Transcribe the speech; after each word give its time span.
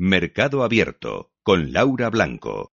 Mercado 0.00 0.62
Abierto 0.62 1.32
con 1.42 1.72
Laura 1.72 2.08
Blanco. 2.08 2.72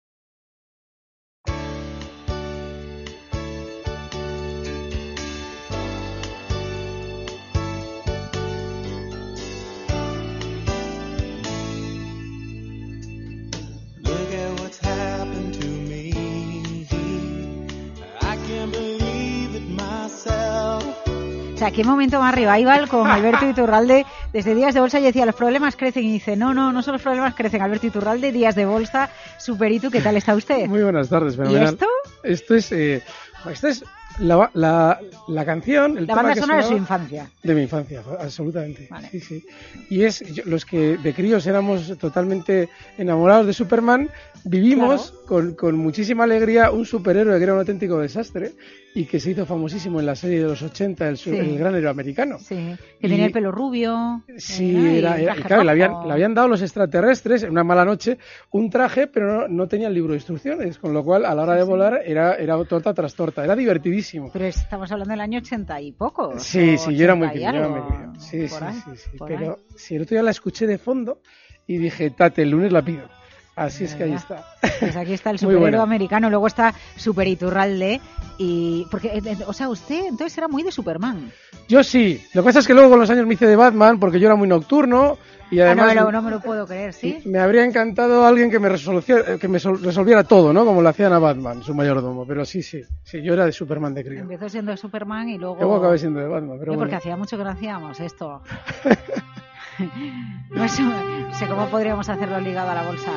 Sea, 21.63 21.71
qué 21.71 21.85
momento 21.85 22.19
más 22.19 22.35
revival 22.35 22.89
con 22.89 23.07
Alberto 23.07 23.49
Iturralde 23.49 24.05
desde 24.33 24.53
Días 24.57 24.75
de 24.75 24.81
Bolsa 24.81 24.99
y 24.99 25.05
decía, 25.05 25.25
los 25.27 25.37
problemas 25.37 25.77
crecen 25.77 26.03
y 26.03 26.13
dice, 26.13 26.35
no, 26.35 26.53
no, 26.53 26.73
no 26.73 26.83
son 26.83 26.95
los 26.95 27.03
problemas 27.03 27.37
crecen. 27.37 27.63
Alberto 27.63 27.87
Iturralde, 27.87 28.33
Días 28.33 28.57
de 28.57 28.67
Bolsa, 28.67 29.11
Superitu, 29.39 29.89
¿qué 29.89 30.01
tal 30.01 30.17
está 30.17 30.35
usted? 30.35 30.67
Muy 30.67 30.83
buenas 30.83 31.09
tardes, 31.09 31.35
¿Y 31.35 31.37
fenomenal. 31.37 31.69
esto? 31.69 31.87
Esto 32.25 32.55
es, 32.57 32.73
eh, 32.73 33.03
esta 33.49 33.69
es 33.69 33.85
la, 34.19 34.51
la, 34.55 35.01
la 35.29 35.45
canción, 35.45 35.99
el 35.99 36.07
La 36.07 36.15
tema 36.15 36.23
banda 36.29 36.41
sonora 36.41 36.63
de 36.63 36.69
su 36.69 36.77
infancia. 36.77 37.31
De 37.43 37.55
mi 37.55 37.63
infancia, 37.63 38.03
absolutamente. 38.19 38.87
Vale. 38.91 39.09
Sí, 39.11 39.21
sí. 39.21 39.45
Y 39.91 40.03
es 40.05 40.21
yo- 40.35 40.45
los 40.47 40.65
que 40.65 40.97
de 40.99 41.15
críos 41.15 41.47
éramos 41.47 41.97
totalmente 41.99 42.69
enamorados 42.99 43.47
de 43.47 43.53
Superman, 43.53 44.09
vivimos 44.45 45.13
con, 45.27 45.55
con 45.55 45.77
muchísima 45.77 46.25
alegría 46.25 46.71
un 46.71 46.85
superhéroe 46.85 47.39
que 47.39 47.45
era 47.45 47.53
un 47.55 47.61
auténtico 47.61 47.99
desastre 47.99 48.53
y 48.95 49.07
que 49.07 49.21
se 49.21 49.31
hizo 49.31 49.47
famosísimo 49.47 50.01
en 50.01 50.07
la 50.07 50.15
serie 50.15 50.39
de 50.41 50.45
los 50.49 50.61
80, 50.63 51.09
el, 51.09 51.17
Sí. 51.17 51.31
el 51.31 51.57
gran 51.57 51.75
héroe 51.75 51.89
americano. 51.91 52.39
Sí, 52.39 52.77
que 53.01 53.07
Y- 53.07 53.11
tenía 53.11 53.27
el 53.27 53.33
pelo 53.33 53.51
rubio. 53.51 54.23
Sí, 54.37 54.73
y 54.73 54.99
era, 54.99 55.15
el 55.17 55.23
era- 55.23 55.33
traje 55.35 55.47
claro, 55.49 55.65
le 55.65 55.71
habían, 55.71 55.93
le 56.07 56.13
habían 56.13 56.35
dado 56.35 56.49
los 56.49 56.61
extraterrestres 56.61 57.43
en 57.45 57.51
una 57.51 57.65
mala 57.65 57.85
noche 57.87 58.19
un 58.51 58.69
traje, 58.69 59.07
pero 59.07 59.33
no, 59.43 59.49
no 59.49 59.67
tenía 59.69 59.89
el 59.89 59.95
libro 59.95 60.11
de 60.13 60.19
instrucciones, 60.19 60.79
con 60.79 60.93
lo 60.93 61.03
cual 61.05 61.25
a 61.25 61.35
la 61.35 61.43
hora 61.43 61.55
de 61.55 61.63
volar 61.63 62.03
era, 62.05 62.35
era 62.35 62.63
torta 62.65 62.93
tras 62.93 63.15
torta, 63.15 63.45
era 63.45 63.57
divertidísimo. 63.57 64.02
Pero 64.33 64.45
estamos 64.47 64.91
hablando 64.93 65.13
del 65.13 65.21
año 65.21 65.39
80 65.39 65.81
y 65.81 65.93
poco. 65.93 66.39
Sí, 66.39 66.79
sí, 66.79 66.97
yo 66.97 67.05
era 67.05 67.15
muy 67.15 67.29
80 67.29 67.41
y 67.41 67.45
pequeño, 67.45 67.53
yo 67.53 67.59
era 67.59 67.67
algo, 67.67 67.81
muy 67.81 67.91
pequeño. 67.91 68.21
Sí, 68.21 68.49
sí, 68.49 68.97
sí, 68.97 69.11
Pero 69.27 69.59
si 69.77 69.97
el 69.97 70.03
otro 70.03 70.15
día 70.15 70.23
la 70.23 70.31
escuché 70.31 70.67
de 70.67 70.79
fondo 70.79 71.21
y 71.67 71.79
dije, 71.79 72.11
tate, 72.11 72.43
el 72.43 72.51
lunes 72.51 72.73
la 72.73 72.83
pido. 72.83 73.09
Así 73.55 73.85
es 73.85 73.95
que 73.95 74.05
ahí 74.05 74.15
está. 74.15 74.47
Pues 74.81 74.97
aquí 74.97 75.13
está 75.13 75.31
el 75.31 75.39
superhéroe 75.39 75.83
americano, 75.83 76.31
luego 76.31 76.47
está 76.47 76.75
Super 76.97 77.29
Iturralde 77.29 78.01
y 78.39 78.87
porque 78.91 79.09
eh, 79.09 79.23
eh, 79.25 79.37
o 79.47 79.53
sea, 79.53 79.69
usted 79.69 80.07
entonces 80.07 80.37
era 80.39 80.49
muy 80.49 80.63
de 80.63 80.73
Superman. 80.73 81.31
Yo 81.69 81.85
sí. 81.85 82.23
Lo 82.33 82.43
que 82.43 82.47
pasa 82.47 82.61
es 82.61 82.67
que 82.67 82.73
luego 82.73 82.91
con 82.91 83.01
los 83.01 83.11
años 83.11 83.27
me 83.27 83.35
hice 83.35 83.47
de 83.47 83.57
Batman 83.57 83.99
porque 83.99 84.19
yo 84.19 84.27
era 84.27 84.37
muy 84.37 84.49
nocturno 84.49 85.19
y 85.53 85.61
Ah, 85.61 85.75
no, 85.75 85.83
además 85.83 85.95
me 85.95 86.01
lo, 86.01 86.13
no 86.13 86.23
me 86.23 86.31
lo 86.31 86.41
puedo 86.41 86.67
creer, 86.67 86.93
¿sí? 86.95 87.21
me 87.27 87.39
habría 87.39 87.63
encantado 87.65 88.25
alguien 88.27 88.51
que 88.51 88.59
me 88.59 88.69
resoluciera, 88.71 89.37
que 89.39 89.49
me 89.49 89.59
sol- 89.61 89.81
resolviera 89.83 90.25
todo, 90.25 90.53
¿no? 90.53 90.65
Como 90.65 90.81
lo 90.81 90.89
hacían 90.89 91.13
a 91.13 91.19
Batman, 91.19 91.63
su 91.63 91.75
mayordomo. 91.75 92.27
Pero 92.27 92.45
sí, 92.47 92.63
sí. 92.63 92.83
Sí, 93.05 93.23
yo 93.23 93.35
era 93.35 93.45
de 93.45 93.53
Superman 93.53 93.93
de 93.93 94.03
crío. 94.05 94.21
Empezó 94.21 94.49
siendo 94.49 94.71
de 94.71 94.79
Superman 94.79 95.29
y 95.29 95.37
luego 95.39 95.57
Luego 95.61 95.77
acabé 95.77 95.99
siendo 95.99 96.21
de 96.21 96.27
Batman, 96.29 96.57
pero 96.59 96.73
Eh, 96.73 96.77
porque 96.79 96.95
hacía 96.97 97.17
mucho 97.17 97.37
que 97.37 97.45
no 97.45 97.51
hacíamos 97.51 98.01
esto. 98.01 98.43
no, 100.51 100.65
es 100.65 100.81
no 100.81 101.35
sé 101.35 101.47
cómo 101.47 101.67
podríamos 101.69 102.09
hacerlo 102.09 102.41
ligado 102.41 102.71
a 102.71 102.75
la 102.75 102.83
bolsa. 102.85 103.11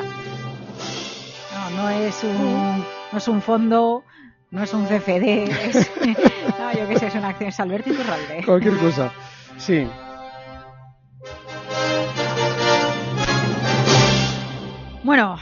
No, 1.54 1.82
no 1.82 1.88
es 1.90 2.22
un, 2.22 2.84
no 3.12 3.18
es 3.18 3.28
un 3.28 3.40
fondo, 3.40 4.04
no 4.50 4.62
es 4.62 4.74
un 4.74 4.86
CFD, 4.86 5.44
es, 5.68 5.90
no, 6.58 6.72
yo 6.72 6.86
qué 6.88 6.98
sé, 6.98 7.06
es 7.06 7.14
una 7.14 7.28
acción, 7.28 7.48
es 7.48 7.60
Alberto. 7.60 7.90
Cualquier 8.44 8.76
cosa. 8.76 9.10
Sí. 9.56 9.86
Bueno, 15.06 15.38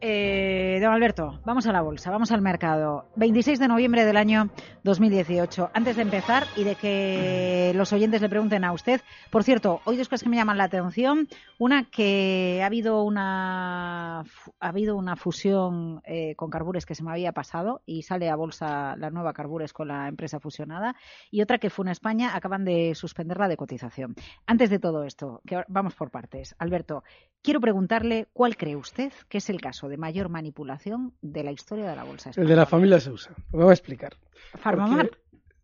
eh, 0.00 0.78
don 0.80 0.92
Alberto, 0.92 1.40
vamos 1.44 1.66
a 1.66 1.72
la 1.72 1.82
bolsa, 1.82 2.10
vamos 2.10 2.32
al 2.32 2.40
mercado. 2.40 3.10
26 3.16 3.58
de 3.58 3.68
noviembre 3.68 4.04
del 4.04 4.16
año 4.16 4.48
2018. 4.82 5.70
Antes 5.74 5.96
de 5.96 6.02
empezar 6.02 6.46
y 6.56 6.64
de 6.64 6.74
que 6.74 7.72
los 7.74 7.92
oyentes 7.92 8.22
le 8.22 8.28
pregunten 8.30 8.64
a 8.64 8.72
usted, 8.72 9.02
por 9.30 9.44
cierto, 9.44 9.82
hoy 9.84 9.98
dos 9.98 10.08
cosas 10.08 10.22
que 10.22 10.30
me 10.30 10.36
llaman 10.36 10.56
la 10.56 10.64
atención. 10.64 11.28
Una, 11.58 11.84
que 11.90 12.60
ha 12.62 12.66
habido 12.66 13.02
una, 13.02 14.20
ha 14.20 14.24
habido 14.60 14.96
una 14.96 15.16
fusión 15.16 16.00
eh, 16.04 16.34
con 16.34 16.48
Carbures 16.48 16.86
que 16.86 16.94
se 16.94 17.02
me 17.02 17.10
había 17.10 17.32
pasado 17.32 17.82
y 17.84 18.02
sale 18.02 18.30
a 18.30 18.36
bolsa 18.36 18.96
la 18.96 19.10
nueva 19.10 19.34
Carbures 19.34 19.74
con 19.74 19.88
la 19.88 20.08
empresa 20.08 20.40
fusionada. 20.40 20.96
Y 21.30 21.42
otra 21.42 21.58
que 21.58 21.68
fue 21.68 21.84
en 21.84 21.90
España, 21.90 22.34
acaban 22.34 22.64
de 22.64 22.94
suspenderla 22.94 23.48
de 23.48 23.58
cotización. 23.58 24.14
Antes 24.46 24.70
de 24.70 24.78
todo 24.78 25.04
esto, 25.04 25.42
que 25.46 25.62
vamos 25.68 25.94
por 25.94 26.10
partes. 26.10 26.54
Alberto, 26.58 27.04
quiero 27.42 27.60
preguntarle 27.60 28.28
cuál 28.32 28.56
cree 28.56 28.76
usted 28.76 29.12
que 29.28 29.38
es 29.38 29.50
el 29.50 29.60
caso 29.60 29.89
de 29.90 29.98
mayor 29.98 30.28
manipulación 30.30 31.12
de 31.20 31.44
la 31.44 31.52
historia 31.52 31.88
de 31.90 31.96
la 31.96 32.04
bolsa 32.04 32.30
El 32.36 32.46
de 32.48 32.56
la 32.56 32.64
familia 32.66 32.98
Sousa. 33.00 33.30
Lo 33.52 33.60
voy 33.64 33.70
a 33.70 33.74
explicar. 33.74 34.14
Farmamar. 34.54 35.08
porque- 35.10 35.20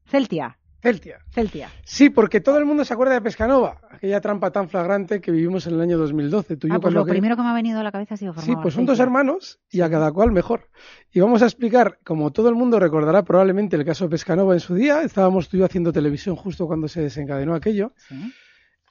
Celtia. 0.06 0.58
Celtia. 0.82 1.18
Celtia. 1.30 1.68
Sí, 1.84 2.10
porque 2.10 2.40
todo 2.40 2.58
el 2.58 2.64
mundo 2.64 2.84
se 2.84 2.92
acuerda 2.94 3.14
de 3.14 3.20
Pescanova, 3.22 3.80
aquella 3.90 4.20
trampa 4.20 4.52
tan 4.52 4.68
flagrante 4.68 5.20
que 5.20 5.32
vivimos 5.32 5.66
en 5.66 5.74
el 5.74 5.80
año 5.80 5.98
2012. 5.98 6.56
Tú 6.56 6.68
y 6.68 6.70
Ah, 6.70 6.74
yo 6.74 6.80
pues 6.80 6.94
lo 6.94 7.04
que- 7.04 7.10
primero 7.10 7.34
que 7.34 7.42
me 7.42 7.48
ha 7.48 7.54
venido 7.54 7.80
a 7.80 7.82
la 7.82 7.90
cabeza 7.90 8.14
ha 8.14 8.16
sido 8.16 8.32
Sí, 8.34 8.40
Farmamar. 8.40 8.62
pues 8.62 8.74
son 8.74 8.86
dos 8.86 9.00
hermanos 9.00 9.58
y 9.70 9.80
a 9.80 9.90
cada 9.90 10.12
cual 10.12 10.30
mejor. 10.30 10.68
Y 11.10 11.18
vamos 11.18 11.42
a 11.42 11.46
explicar, 11.46 11.98
como 12.04 12.30
todo 12.30 12.48
el 12.50 12.54
mundo 12.54 12.78
recordará 12.78 13.24
probablemente 13.24 13.74
el 13.74 13.84
caso 13.84 14.08
Pescanova 14.08 14.52
en 14.54 14.60
su 14.60 14.74
día, 14.76 15.02
estábamos 15.02 15.48
tú 15.48 15.56
y 15.56 15.60
yo 15.60 15.66
haciendo 15.66 15.92
televisión 15.92 16.36
justo 16.36 16.66
cuando 16.68 16.86
se 16.86 17.00
desencadenó 17.00 17.54
aquello. 17.54 17.92
Sí. 18.08 18.32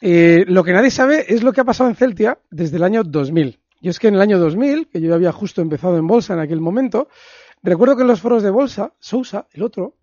Eh, 0.02 0.44
lo 0.50 0.64
que 0.66 0.74
nadie 0.74 0.92
sabe 0.92 1.34
es 1.34 1.44
lo 1.44 1.54
que 1.54 1.62
ha 1.62 1.66
pasado 1.66 1.90
en 1.90 1.96
Celtia 1.96 2.40
desde 2.52 2.76
el 2.76 2.84
año 2.84 3.04
2000. 3.04 3.62
Y 3.86 3.90
es 3.90 4.00
que 4.00 4.08
en 4.08 4.16
el 4.16 4.22
año 4.22 4.40
2000, 4.40 4.88
que 4.88 5.00
yo 5.00 5.14
había 5.14 5.32
justo 5.32 5.62
empezado 5.62 5.96
en 6.00 6.08
bolsa 6.08 6.34
en 6.34 6.40
aquel 6.40 6.60
momento, 6.60 7.08
recuerdo 7.62 7.96
que 7.96 8.02
en 8.02 8.08
los 8.08 8.20
foros 8.20 8.42
de 8.42 8.50
bolsa, 8.50 8.96
Sousa, 8.98 9.48
el 9.52 9.62
otro, 9.62 9.98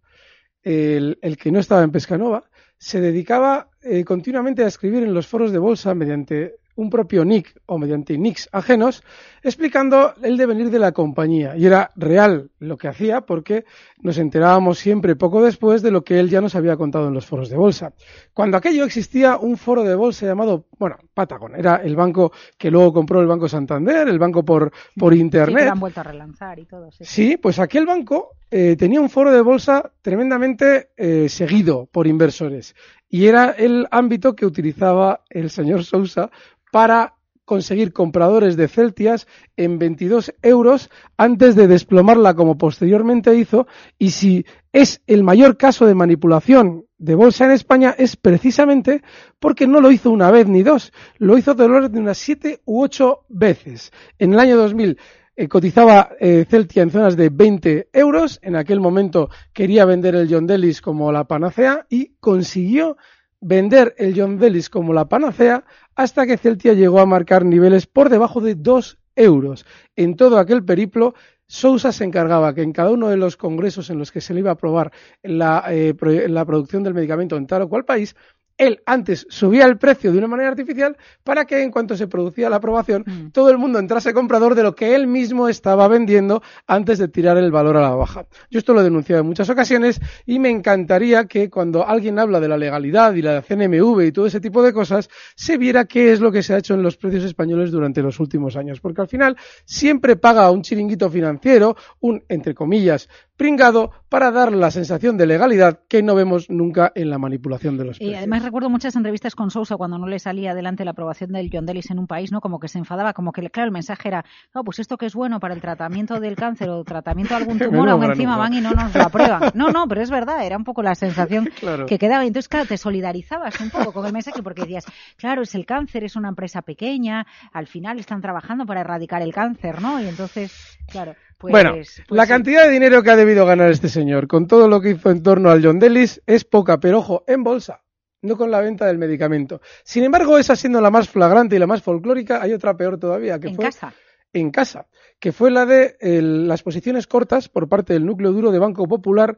el, 0.62 1.18
el 1.20 1.36
que 1.36 1.50
no 1.50 1.58
estaba 1.58 1.82
en 1.82 1.90
Pescanova, 1.90 2.44
se 2.78 3.00
dedicaba 3.00 3.70
eh, 3.82 4.04
continuamente 4.04 4.62
a 4.62 4.68
escribir 4.68 5.02
en 5.02 5.12
los 5.12 5.26
foros 5.26 5.50
de 5.50 5.58
bolsa 5.58 5.96
mediante 5.96 6.60
un 6.74 6.88
propio 6.90 7.24
nick 7.24 7.54
o 7.66 7.78
mediante 7.78 8.16
nicks 8.16 8.48
ajenos, 8.52 9.02
explicando 9.42 10.14
el 10.22 10.36
devenir 10.36 10.70
de 10.70 10.78
la 10.78 10.92
compañía. 10.92 11.56
Y 11.56 11.66
era 11.66 11.90
real 11.96 12.50
lo 12.58 12.76
que 12.76 12.88
hacía 12.88 13.22
porque 13.22 13.64
nos 14.00 14.18
enterábamos 14.18 14.78
siempre 14.78 15.16
poco 15.16 15.42
después 15.42 15.82
de 15.82 15.90
lo 15.90 16.02
que 16.02 16.18
él 16.18 16.30
ya 16.30 16.40
nos 16.40 16.54
había 16.54 16.76
contado 16.76 17.08
en 17.08 17.14
los 17.14 17.26
foros 17.26 17.50
de 17.50 17.56
bolsa. 17.56 17.92
Cuando 18.32 18.56
aquello 18.56 18.84
existía 18.84 19.36
un 19.36 19.56
foro 19.56 19.84
de 19.84 19.94
bolsa 19.94 20.26
llamado, 20.26 20.66
bueno, 20.78 20.96
Patagon, 21.14 21.54
era 21.56 21.76
el 21.76 21.94
banco 21.96 22.32
que 22.56 22.70
luego 22.70 22.92
compró 22.92 23.20
el 23.20 23.26
Banco 23.26 23.48
Santander, 23.48 24.08
el 24.08 24.18
banco 24.18 24.44
por, 24.44 24.72
por 24.96 25.12
Sí, 25.12 25.18
que 25.18 25.22
internet. 25.24 25.64
lo 25.66 25.72
han 25.72 25.80
vuelto 25.80 26.00
a 26.00 26.04
relanzar 26.04 26.58
y 26.58 26.64
todo. 26.64 26.90
Sí. 26.92 27.04
Sí, 27.04 27.36
pues 27.36 27.58
aquel 27.58 27.86
banco 27.86 28.30
eh, 28.50 28.76
tenía 28.76 29.00
un 29.00 29.10
foro 29.10 29.30
de 29.32 29.40
bolsa 29.40 29.92
tremendamente 30.02 30.88
eh, 30.96 31.28
seguido 31.28 31.86
por 31.92 32.06
inversores 32.06 32.74
y 33.12 33.26
era 33.26 33.50
el 33.50 33.86
ámbito 33.90 34.34
que 34.34 34.46
utilizaba 34.46 35.20
el 35.28 35.50
señor 35.50 35.84
Sousa 35.84 36.30
para 36.72 37.14
conseguir 37.44 37.92
compradores 37.92 38.56
de 38.56 38.68
Celtias 38.68 39.26
en 39.56 39.78
22 39.78 40.32
euros 40.40 40.88
antes 41.18 41.54
de 41.54 41.68
desplomarla 41.68 42.32
como 42.32 42.56
posteriormente 42.56 43.36
hizo 43.36 43.66
y 43.98 44.10
si 44.12 44.46
es 44.72 45.02
el 45.06 45.24
mayor 45.24 45.58
caso 45.58 45.84
de 45.84 45.94
manipulación 45.94 46.86
de 46.96 47.14
bolsa 47.14 47.44
en 47.44 47.50
España 47.50 47.94
es 47.98 48.16
precisamente 48.16 49.02
porque 49.38 49.66
no 49.66 49.82
lo 49.82 49.90
hizo 49.90 50.10
una 50.10 50.30
vez 50.30 50.48
ni 50.48 50.62
dos, 50.62 50.90
lo 51.18 51.36
hizo 51.36 51.54
de 51.54 51.88
de 51.90 52.00
unas 52.00 52.16
siete 52.16 52.62
u 52.64 52.82
ocho 52.82 53.26
veces. 53.28 53.92
En 54.18 54.32
el 54.32 54.38
año 54.38 54.56
2000 54.56 54.98
eh, 55.34 55.48
cotizaba 55.48 56.10
eh, 56.20 56.44
Celtia 56.48 56.82
en 56.82 56.90
zonas 56.90 57.16
de 57.16 57.30
20 57.30 57.88
euros. 57.92 58.38
En 58.42 58.56
aquel 58.56 58.80
momento 58.80 59.30
quería 59.52 59.84
vender 59.84 60.14
el 60.14 60.32
John 60.32 60.46
Delis 60.46 60.80
como 60.80 61.10
la 61.12 61.24
panacea 61.24 61.86
y 61.88 62.14
consiguió 62.20 62.96
vender 63.40 63.94
el 63.98 64.18
John 64.18 64.38
Delis 64.38 64.70
como 64.70 64.92
la 64.92 65.08
panacea 65.08 65.64
hasta 65.94 66.26
que 66.26 66.36
Celtia 66.36 66.74
llegó 66.74 67.00
a 67.00 67.06
marcar 67.06 67.44
niveles 67.44 67.86
por 67.86 68.08
debajo 68.08 68.40
de 68.40 68.54
2 68.54 68.98
euros. 69.16 69.66
En 69.96 70.16
todo 70.16 70.38
aquel 70.38 70.64
periplo, 70.64 71.14
Sousa 71.46 71.92
se 71.92 72.04
encargaba 72.04 72.54
que 72.54 72.62
en 72.62 72.72
cada 72.72 72.90
uno 72.90 73.08
de 73.08 73.16
los 73.16 73.36
congresos 73.36 73.90
en 73.90 73.98
los 73.98 74.10
que 74.10 74.20
se 74.20 74.32
le 74.32 74.40
iba 74.40 74.50
a 74.50 74.54
aprobar 74.54 74.92
la, 75.22 75.64
eh, 75.70 75.94
la 76.28 76.44
producción 76.46 76.82
del 76.82 76.94
medicamento 76.94 77.36
en 77.36 77.46
tal 77.46 77.62
o 77.62 77.68
cual 77.68 77.84
país, 77.84 78.14
él 78.58 78.82
antes 78.86 79.26
subía 79.28 79.64
el 79.64 79.78
precio 79.78 80.12
de 80.12 80.18
una 80.18 80.28
manera 80.28 80.50
artificial 80.50 80.96
para 81.24 81.44
que 81.44 81.62
en 81.62 81.70
cuanto 81.70 81.96
se 81.96 82.06
producía 82.06 82.50
la 82.50 82.56
aprobación 82.56 82.82
Mm. 83.06 83.30
todo 83.32 83.50
el 83.50 83.58
mundo 83.58 83.78
entrase 83.78 84.12
comprador 84.12 84.54
de 84.54 84.62
lo 84.62 84.74
que 84.74 84.94
él 84.94 85.06
mismo 85.06 85.48
estaba 85.48 85.88
vendiendo 85.88 86.42
antes 86.66 86.98
de 86.98 87.08
tirar 87.08 87.36
el 87.36 87.50
valor 87.50 87.76
a 87.76 87.80
la 87.80 87.94
baja. 87.94 88.26
Yo 88.50 88.58
esto 88.58 88.74
lo 88.74 88.80
he 88.80 88.84
denunciado 88.84 89.22
en 89.22 89.28
muchas 89.28 89.48
ocasiones 89.50 90.00
y 90.26 90.38
me 90.38 90.50
encantaría 90.50 91.26
que 91.26 91.50
cuando 91.50 91.86
alguien 91.86 92.18
habla 92.18 92.40
de 92.40 92.48
la 92.48 92.56
legalidad 92.56 93.14
y 93.14 93.22
la 93.22 93.42
CNMV 93.42 94.02
y 94.02 94.12
todo 94.12 94.26
ese 94.26 94.40
tipo 94.40 94.62
de 94.62 94.72
cosas, 94.72 95.08
se 95.34 95.58
viera 95.58 95.84
qué 95.84 96.12
es 96.12 96.20
lo 96.20 96.32
que 96.32 96.42
se 96.42 96.54
ha 96.54 96.58
hecho 96.58 96.74
en 96.74 96.82
los 96.82 96.96
precios 96.96 97.24
españoles 97.24 97.70
durante 97.70 98.02
los 98.02 98.18
últimos 98.20 98.56
años. 98.56 98.80
Porque 98.80 99.00
al 99.00 99.08
final 99.08 99.36
siempre 99.64 100.16
paga 100.16 100.50
un 100.50 100.62
chiringuito 100.62 101.10
financiero, 101.10 101.76
un, 102.00 102.22
entre 102.28 102.54
comillas, 102.54 103.08
pringado 103.42 103.90
para 104.08 104.30
dar 104.30 104.52
la 104.52 104.70
sensación 104.70 105.16
de 105.16 105.26
legalidad 105.26 105.80
que 105.88 106.00
no 106.00 106.14
vemos 106.14 106.48
nunca 106.48 106.92
en 106.94 107.10
la 107.10 107.18
manipulación 107.18 107.76
de 107.76 107.84
los 107.84 107.96
Y 107.96 107.98
precios. 108.04 108.18
además 108.18 108.44
recuerdo 108.44 108.70
muchas 108.70 108.94
entrevistas 108.94 109.34
con 109.34 109.50
Sousa 109.50 109.76
cuando 109.76 109.98
no 109.98 110.06
le 110.06 110.20
salía 110.20 110.52
adelante 110.52 110.84
la 110.84 110.92
aprobación 110.92 111.32
del 111.32 111.50
John 111.52 111.66
Delis 111.66 111.90
en 111.90 111.98
un 111.98 112.06
país, 112.06 112.30
¿no? 112.30 112.40
Como 112.40 112.60
que 112.60 112.68
se 112.68 112.78
enfadaba, 112.78 113.14
como 113.14 113.32
que, 113.32 113.50
claro, 113.50 113.66
el 113.66 113.72
mensaje 113.72 114.06
era, 114.06 114.24
no, 114.54 114.62
pues 114.62 114.78
esto 114.78 114.96
que 114.96 115.06
es 115.06 115.14
bueno 115.16 115.40
para 115.40 115.54
el 115.54 115.60
tratamiento 115.60 116.20
del 116.20 116.36
cáncer 116.36 116.70
o 116.70 116.84
tratamiento 116.84 117.34
de 117.34 117.40
algún 117.40 117.58
tumor, 117.58 117.88
aún 117.88 118.04
encima 118.04 118.36
van 118.36 118.54
y 118.54 118.60
no 118.60 118.70
nos 118.70 118.94
lo 118.94 119.02
aprueban. 119.02 119.42
No, 119.54 119.70
no, 119.72 119.88
pero 119.88 120.02
es 120.02 120.10
verdad, 120.10 120.46
era 120.46 120.56
un 120.56 120.62
poco 120.64 120.84
la 120.84 120.94
sensación 120.94 121.46
Claro. 121.58 121.86
que 121.86 121.98
quedaba. 121.98 122.24
Entonces, 122.24 122.48
claro, 122.48 122.66
te 122.66 122.76
solidarizabas 122.76 123.60
un 123.60 123.70
poco 123.70 123.92
con 123.92 124.06
el 124.06 124.12
mensaje 124.12 124.40
porque 124.40 124.62
decías, 124.62 124.84
claro, 125.16 125.42
es 125.42 125.54
el 125.56 125.66
cáncer, 125.66 126.04
es 126.04 126.14
una 126.14 126.28
empresa 126.28 126.62
pequeña, 126.62 127.26
al 127.52 127.66
final 127.66 127.98
están 127.98 128.20
trabajando 128.20 128.66
para 128.66 128.82
erradicar 128.82 129.20
el 129.20 129.32
cáncer, 129.32 129.82
¿no? 129.82 130.00
Y 130.00 130.06
entonces, 130.06 130.78
claro, 130.86 131.16
pues... 131.42 131.50
bueno, 131.52 131.72
pues 131.74 132.02
la 132.08 132.22
sí. 132.24 132.28
cantidad 132.30 132.64
de 132.64 132.70
dinero 132.70 133.02
que 133.02 133.10
ha 133.10 133.16
debido 133.16 133.44
ganar 133.44 133.70
este 133.70 133.88
señor 133.90 134.26
con 134.26 134.46
todo 134.46 134.68
lo 134.68 134.80
que 134.80 134.90
hizo 134.90 135.10
en 135.10 135.22
torno 135.22 135.50
al 135.50 135.62
John 135.62 135.78
Delis 135.78 136.22
es 136.26 136.44
poca, 136.44 136.80
pero 136.80 137.00
ojo, 137.00 137.24
en 137.26 137.44
bolsa, 137.44 137.82
no 138.22 138.36
con 138.36 138.50
la 138.50 138.60
venta 138.60 138.86
del 138.86 138.98
medicamento. 138.98 139.60
Sin 139.84 140.04
embargo, 140.04 140.38
esa 140.38 140.56
siendo 140.56 140.80
la 140.80 140.90
más 140.90 141.08
flagrante 141.08 141.56
y 141.56 141.58
la 141.58 141.66
más 141.66 141.82
folclórica, 141.82 142.40
hay 142.40 142.52
otra 142.54 142.76
peor 142.76 142.98
todavía, 142.98 143.38
que 143.38 143.48
En 143.48 143.56
fue 143.56 143.64
casa. 143.66 143.92
en 144.32 144.50
casa, 144.50 144.86
que 145.18 145.32
fue 145.32 145.50
la 145.50 145.66
de 145.66 145.96
las 146.00 146.62
posiciones 146.62 147.06
cortas 147.06 147.48
por 147.48 147.68
parte 147.68 147.92
del 147.92 148.06
núcleo 148.06 148.32
duro 148.32 148.50
de 148.50 148.58
Banco 148.58 148.86
Popular 148.86 149.36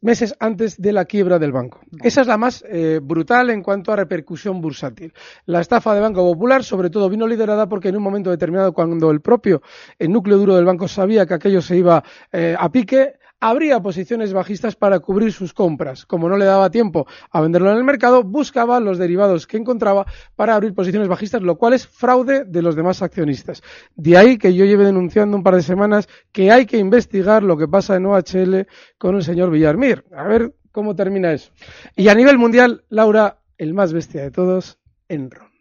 meses 0.00 0.34
antes 0.40 0.80
de 0.80 0.92
la 0.92 1.04
quiebra 1.04 1.38
del 1.38 1.52
banco. 1.52 1.80
Esa 2.02 2.22
es 2.22 2.26
la 2.26 2.38
más 2.38 2.64
eh, 2.68 3.00
brutal 3.02 3.50
en 3.50 3.62
cuanto 3.62 3.92
a 3.92 3.96
repercusión 3.96 4.60
bursátil. 4.60 5.12
La 5.46 5.60
estafa 5.60 5.94
de 5.94 6.00
Banco 6.00 6.22
Popular, 6.22 6.64
sobre 6.64 6.90
todo, 6.90 7.08
vino 7.08 7.26
liderada 7.26 7.68
porque 7.68 7.88
en 7.88 7.96
un 7.96 8.02
momento 8.02 8.30
determinado, 8.30 8.72
cuando 8.72 9.10
el 9.10 9.20
propio 9.20 9.62
el 9.98 10.10
núcleo 10.10 10.38
duro 10.38 10.56
del 10.56 10.64
banco 10.64 10.88
sabía 10.88 11.26
que 11.26 11.34
aquello 11.34 11.60
se 11.60 11.76
iba 11.76 12.02
eh, 12.32 12.56
a 12.58 12.70
pique, 12.70 13.14
abría 13.42 13.80
posiciones 13.80 14.32
bajistas 14.32 14.76
para 14.76 15.00
cubrir 15.00 15.32
sus 15.32 15.52
compras. 15.52 16.06
Como 16.06 16.28
no 16.28 16.36
le 16.36 16.44
daba 16.44 16.70
tiempo 16.70 17.08
a 17.28 17.40
venderlo 17.40 17.72
en 17.72 17.76
el 17.76 17.82
mercado, 17.84 18.22
buscaba 18.22 18.78
los 18.78 18.98
derivados 18.98 19.48
que 19.48 19.56
encontraba 19.56 20.06
para 20.36 20.54
abrir 20.54 20.74
posiciones 20.74 21.08
bajistas, 21.08 21.42
lo 21.42 21.58
cual 21.58 21.72
es 21.72 21.84
fraude 21.84 22.44
de 22.44 22.62
los 22.62 22.76
demás 22.76 23.02
accionistas. 23.02 23.60
De 23.96 24.16
ahí 24.16 24.38
que 24.38 24.54
yo 24.54 24.64
lleve 24.64 24.84
denunciando 24.84 25.36
un 25.36 25.42
par 25.42 25.56
de 25.56 25.62
semanas 25.62 26.08
que 26.30 26.52
hay 26.52 26.66
que 26.66 26.78
investigar 26.78 27.42
lo 27.42 27.56
que 27.56 27.66
pasa 27.66 27.96
en 27.96 28.06
OHL 28.06 28.68
con 28.96 29.16
el 29.16 29.24
señor 29.24 29.50
Villarmir. 29.50 30.04
A 30.16 30.22
ver 30.22 30.54
cómo 30.70 30.94
termina 30.94 31.32
eso. 31.32 31.50
Y 31.96 32.08
a 32.08 32.14
nivel 32.14 32.38
mundial, 32.38 32.84
Laura, 32.90 33.38
el 33.58 33.74
más 33.74 33.92
bestia 33.92 34.22
de 34.22 34.30
todos, 34.30 34.78
Enron. 35.08 35.51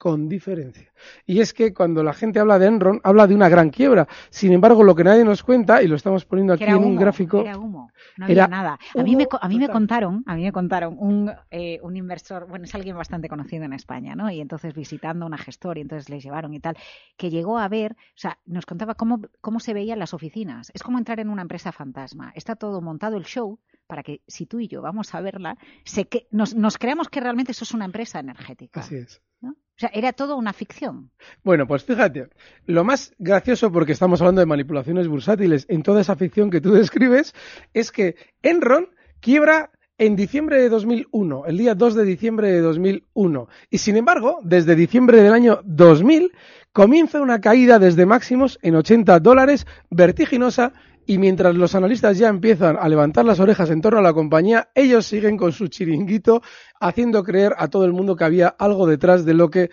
Con 0.00 0.30
diferencia. 0.30 0.90
Y 1.26 1.40
es 1.40 1.52
que 1.52 1.74
cuando 1.74 2.02
la 2.02 2.14
gente 2.14 2.40
habla 2.40 2.58
de 2.58 2.68
Enron, 2.68 3.02
habla 3.04 3.26
de 3.26 3.34
una 3.34 3.50
gran 3.50 3.68
quiebra. 3.68 4.08
Sin 4.30 4.50
embargo, 4.50 4.82
lo 4.82 4.94
que 4.94 5.04
nadie 5.04 5.26
nos 5.26 5.42
cuenta, 5.42 5.82
y 5.82 5.88
lo 5.88 5.96
estamos 5.96 6.24
poniendo 6.24 6.54
aquí 6.54 6.64
en 6.64 6.76
un 6.76 6.96
gráfico, 6.96 7.42
Era 7.42 7.58
humo, 7.58 7.92
no 8.16 8.24
había 8.24 8.32
Era 8.32 8.48
nada. 8.48 8.78
A 8.96 9.02
mí, 9.02 9.14
me, 9.14 9.28
a 9.30 9.46
mí 9.46 9.58
me 9.58 9.68
contaron, 9.68 10.24
a 10.26 10.36
mí 10.36 10.42
me 10.44 10.52
contaron 10.52 10.96
un, 10.98 11.30
eh, 11.50 11.80
un 11.82 11.98
inversor, 11.98 12.46
bueno, 12.48 12.64
es 12.64 12.74
alguien 12.74 12.96
bastante 12.96 13.28
conocido 13.28 13.64
en 13.64 13.74
España, 13.74 14.14
¿no? 14.14 14.30
Y 14.30 14.40
entonces 14.40 14.72
visitando 14.72 15.26
una 15.26 15.36
gestora, 15.36 15.80
y 15.80 15.82
entonces 15.82 16.08
les 16.08 16.24
llevaron 16.24 16.54
y 16.54 16.60
tal, 16.60 16.78
que 17.18 17.28
llegó 17.28 17.58
a 17.58 17.68
ver, 17.68 17.92
o 17.92 18.16
sea, 18.16 18.38
nos 18.46 18.64
contaba 18.64 18.94
cómo, 18.94 19.20
cómo 19.42 19.60
se 19.60 19.74
veían 19.74 19.98
las 19.98 20.14
oficinas. 20.14 20.70
Es 20.72 20.82
como 20.82 20.96
entrar 20.96 21.20
en 21.20 21.28
una 21.28 21.42
empresa 21.42 21.72
fantasma. 21.72 22.32
Está 22.34 22.56
todo 22.56 22.80
montado 22.80 23.18
el 23.18 23.24
show 23.24 23.58
para 23.90 24.04
que 24.04 24.22
si 24.28 24.46
tú 24.46 24.60
y 24.60 24.68
yo 24.68 24.80
vamos 24.80 25.12
a 25.16 25.20
verla, 25.20 25.58
se 25.84 26.04
que, 26.04 26.28
nos, 26.30 26.54
nos 26.54 26.78
creamos 26.78 27.08
que 27.08 27.18
realmente 27.18 27.50
eso 27.50 27.64
es 27.64 27.74
una 27.74 27.84
empresa 27.84 28.20
energética. 28.20 28.78
así 28.78 28.94
es. 28.94 29.20
¿no? 29.40 29.50
O 29.50 29.78
sea, 29.80 29.90
era 29.92 30.12
todo 30.12 30.36
una 30.36 30.52
ficción. 30.52 31.10
Bueno, 31.42 31.66
pues 31.66 31.82
fíjate, 31.82 32.28
lo 32.66 32.84
más 32.84 33.12
gracioso, 33.18 33.72
porque 33.72 33.90
estamos 33.90 34.20
hablando 34.20 34.42
de 34.42 34.46
manipulaciones 34.46 35.08
bursátiles 35.08 35.66
en 35.68 35.82
toda 35.82 36.02
esa 36.02 36.14
ficción 36.14 36.50
que 36.50 36.60
tú 36.60 36.70
describes, 36.82 37.34
es 37.74 37.90
que 37.90 38.14
Enron 38.42 38.90
quiebra 39.18 39.72
en 39.98 40.14
diciembre 40.14 40.62
de 40.62 40.68
2001, 40.68 41.46
el 41.46 41.58
día 41.58 41.74
2 41.74 41.94
de 41.96 42.04
diciembre 42.04 42.52
de 42.52 42.60
2001. 42.60 43.48
Y 43.70 43.78
sin 43.78 43.96
embargo, 43.96 44.38
desde 44.44 44.76
diciembre 44.76 45.20
del 45.20 45.32
año 45.32 45.60
2000, 45.64 46.32
comienza 46.72 47.20
una 47.20 47.40
caída 47.40 47.80
desde 47.80 48.06
máximos 48.06 48.58
en 48.62 48.76
80 48.76 49.18
dólares, 49.18 49.66
vertiginosa, 49.90 50.72
y 51.10 51.18
mientras 51.18 51.56
los 51.56 51.74
analistas 51.74 52.18
ya 52.18 52.28
empiezan 52.28 52.76
a 52.78 52.88
levantar 52.88 53.24
las 53.24 53.40
orejas 53.40 53.68
en 53.70 53.80
torno 53.80 53.98
a 53.98 54.02
la 54.02 54.12
compañía, 54.12 54.70
ellos 54.76 55.06
siguen 55.06 55.36
con 55.36 55.50
su 55.50 55.66
chiringuito 55.66 56.40
haciendo 56.78 57.24
creer 57.24 57.52
a 57.58 57.66
todo 57.66 57.84
el 57.84 57.92
mundo 57.92 58.14
que 58.14 58.22
había 58.22 58.46
algo 58.46 58.86
detrás 58.86 59.24
de 59.24 59.34
lo 59.34 59.50
que 59.50 59.70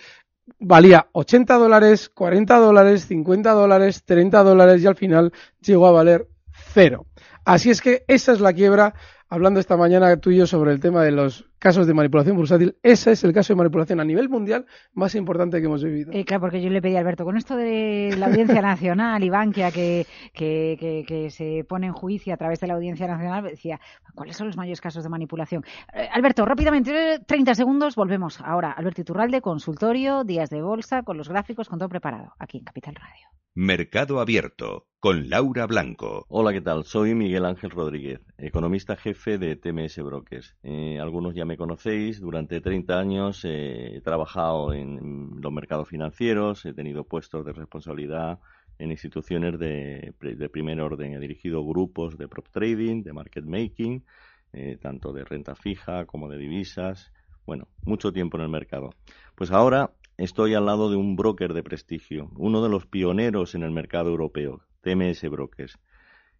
valía 0.57 1.09
80 1.11 1.53
dólares, 1.53 2.09
40 2.09 2.57
dólares, 2.57 3.05
50 3.05 3.51
dólares, 3.51 4.03
30 4.03 4.43
dólares 4.43 4.81
y 4.81 4.87
al 4.87 4.95
final 4.95 5.31
llegó 5.61 5.85
a 5.85 5.91
valer 5.91 6.27
cero. 6.73 7.05
Así 7.45 7.69
es 7.69 7.81
que 7.81 8.03
esa 8.07 8.31
es 8.31 8.39
la 8.39 8.53
quiebra. 8.53 8.95
Hablando 9.29 9.59
esta 9.59 9.75
mañana 9.75 10.15
tú 10.17 10.31
y 10.31 10.37
yo 10.37 10.47
sobre 10.47 10.71
el 10.71 10.79
tema 10.79 11.03
de 11.03 11.11
los 11.11 11.49
casos 11.59 11.85
de 11.85 11.93
manipulación 11.93 12.37
bursátil, 12.37 12.77
ese 12.81 13.11
es 13.11 13.25
el 13.25 13.33
caso 13.33 13.51
de 13.51 13.57
manipulación 13.57 13.99
a 13.99 14.05
nivel 14.05 14.29
mundial 14.29 14.65
más 14.93 15.15
importante 15.15 15.59
que 15.59 15.65
hemos 15.65 15.83
vivido. 15.83 16.13
Eh, 16.13 16.23
claro, 16.23 16.41
porque 16.41 16.61
yo 16.61 16.69
le 16.69 16.81
pedí 16.81 16.95
a 16.95 16.99
Alberto, 16.99 17.25
con 17.25 17.35
esto 17.35 17.57
de 17.57 18.15
la 18.17 18.27
Audiencia 18.27 18.61
Nacional 18.61 19.21
y 19.25 19.29
Bankia 19.29 19.71
que, 19.71 20.05
que, 20.33 20.77
que, 20.79 21.03
que 21.05 21.29
se 21.29 21.65
pone 21.67 21.87
en 21.87 21.93
juicio 21.93 22.33
a 22.33 22.37
través 22.37 22.61
de 22.61 22.67
la 22.67 22.75
Audiencia 22.75 23.05
Nacional, 23.05 23.43
decía, 23.43 23.81
¿cuáles 24.15 24.37
son 24.37 24.47
los 24.47 24.55
mayores 24.55 24.79
casos 24.79 25.03
de 25.03 25.09
manipulación? 25.09 25.65
Eh, 25.93 26.07
Alberto, 26.09 26.45
rápidamente, 26.45 27.15
eh, 27.15 27.19
30 27.19 27.53
segundos, 27.53 27.95
volvemos 27.95 28.39
ahora. 28.39 28.71
Alberto 28.71 29.01
Iturralde, 29.01 29.41
consultorio, 29.41 30.23
días 30.23 30.49
de 30.49 30.61
bolsa, 30.61 31.03
con 31.03 31.17
los 31.17 31.27
gráficos, 31.27 31.67
con 31.67 31.79
todo 31.79 31.89
preparado, 31.89 32.31
aquí 32.39 32.59
en 32.59 32.63
Capital 32.63 32.95
Radio. 32.95 33.27
Mercado 33.55 34.21
Abierto 34.21 34.85
con 34.99 35.29
Laura 35.29 35.67
Blanco. 35.67 36.25
Hola, 36.27 36.51
¿qué 36.51 36.61
tal? 36.61 36.83
Soy 36.83 37.13
Miguel 37.13 37.45
Ángel 37.45 37.69
Rodríguez, 37.69 38.19
economista 38.39 38.95
jefe 38.95 39.37
de 39.37 39.55
TMS 39.55 40.01
Brokers. 40.01 40.55
Eh, 40.63 40.97
algunos 40.99 41.35
ya 41.35 41.45
me 41.45 41.55
conocéis, 41.55 42.19
durante 42.19 42.61
30 42.61 42.99
años 42.99 43.45
eh, 43.45 43.97
he 43.97 44.01
trabajado 44.01 44.73
en 44.73 45.39
los 45.39 45.51
mercados 45.51 45.87
financieros, 45.87 46.65
he 46.65 46.73
tenido 46.73 47.03
puestos 47.03 47.45
de 47.45 47.53
responsabilidad 47.53 48.39
en 48.79 48.89
instituciones 48.89 49.59
de, 49.59 50.13
de 50.19 50.49
primer 50.49 50.81
orden. 50.81 51.13
He 51.13 51.19
dirigido 51.19 51.63
grupos 51.63 52.17
de 52.17 52.27
prop 52.27 52.47
trading, 52.49 53.03
de 53.03 53.13
market 53.13 53.45
making, 53.45 54.03
eh, 54.51 54.77
tanto 54.81 55.13
de 55.13 55.23
renta 55.23 55.53
fija 55.53 56.05
como 56.05 56.27
de 56.27 56.39
divisas. 56.39 57.11
Bueno, 57.45 57.67
mucho 57.85 58.11
tiempo 58.11 58.37
en 58.37 58.43
el 58.43 58.49
mercado. 58.49 58.89
Pues 59.35 59.51
ahora 59.51 59.91
estoy 60.17 60.55
al 60.55 60.65
lado 60.65 60.89
de 60.89 60.95
un 60.95 61.15
broker 61.15 61.53
de 61.53 61.61
prestigio, 61.61 62.31
uno 62.35 62.63
de 62.63 62.69
los 62.69 62.87
pioneros 62.87 63.53
en 63.53 63.61
el 63.61 63.71
mercado 63.71 64.09
europeo, 64.09 64.61
TMS 64.87 65.29
Brokers. 65.29 65.77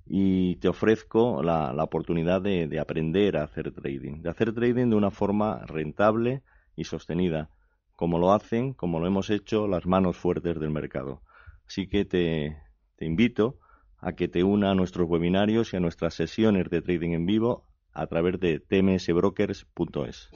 Y 0.05 0.55
te 0.57 0.69
ofrezco 0.69 1.43
la, 1.43 1.83
oportunidad 1.83 2.41
de, 2.41 2.67
de 2.67 2.79
aprender 2.79 3.35
a 3.35 3.43
hacer 3.43 3.71
trading, 3.71 4.21
de 4.21 4.29
hacer 4.29 4.53
trading 4.53 4.89
de 4.89 4.95
una 4.95 5.11
forma 5.11 5.65
rentable 5.65 6.43
y 6.75 6.85
sostenida, 6.85 7.49
como 7.95 8.19
lo 8.19 8.31
hacen, 8.31 8.73
como 8.73 8.99
lo 8.99 9.07
hemos 9.07 9.29
hecho 9.29 9.67
las 9.67 9.85
manos 9.85 10.15
fuertes 10.15 10.57
del 10.59 10.69
mercado. 10.69 11.21
Así 11.67 11.87
que 11.87 12.05
te, 12.05 12.57
te 12.95 13.05
invito 13.05 13.59
a 13.99 14.13
que 14.13 14.29
te 14.29 14.43
una 14.43 14.71
a 14.71 14.75
nuestros 14.75 15.09
webinarios 15.09 15.73
y 15.73 15.77
a 15.77 15.79
nuestras 15.81 16.13
sesiones 16.13 16.69
de 16.69 16.81
trading 16.81 17.11
en 17.11 17.25
vivo 17.25 17.65
a 17.93 18.07
través 18.07 18.39
de 18.39 18.59
tmsbrokers.es. 18.59 20.29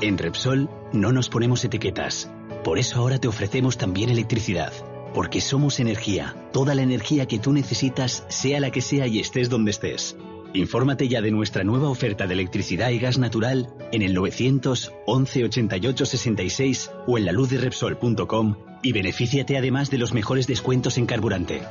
En 0.00 0.18
Repsol 0.18 0.70
no 0.92 1.12
nos 1.12 1.28
ponemos 1.28 1.64
etiquetas. 1.64 2.30
Por 2.64 2.78
eso 2.78 3.00
ahora 3.00 3.18
te 3.18 3.28
ofrecemos 3.28 3.76
también 3.76 4.08
electricidad. 4.10 4.72
Porque 5.16 5.40
somos 5.40 5.80
energía. 5.80 6.36
Toda 6.52 6.74
la 6.74 6.82
energía 6.82 7.24
que 7.24 7.38
tú 7.38 7.54
necesitas, 7.54 8.26
sea 8.28 8.60
la 8.60 8.70
que 8.70 8.82
sea 8.82 9.06
y 9.06 9.18
estés 9.18 9.48
donde 9.48 9.70
estés. 9.70 10.14
Infórmate 10.52 11.08
ya 11.08 11.22
de 11.22 11.30
nuestra 11.30 11.64
nueva 11.64 11.88
oferta 11.88 12.26
de 12.26 12.34
electricidad 12.34 12.90
y 12.90 12.98
gas 12.98 13.16
natural 13.16 13.72
en 13.92 14.02
el 14.02 14.12
911 14.12 15.44
88 15.44 16.04
66 16.04 16.90
o 17.06 17.16
en 17.16 17.24
la 17.24 17.32
luz 17.32 17.48
de 17.48 17.56
Repsol.com 17.56 18.56
y 18.82 18.92
benefíciate 18.92 19.56
además 19.56 19.88
de 19.88 19.96
los 19.96 20.12
mejores 20.12 20.46
descuentos 20.46 20.98
en 20.98 21.06
carburante. 21.06 21.62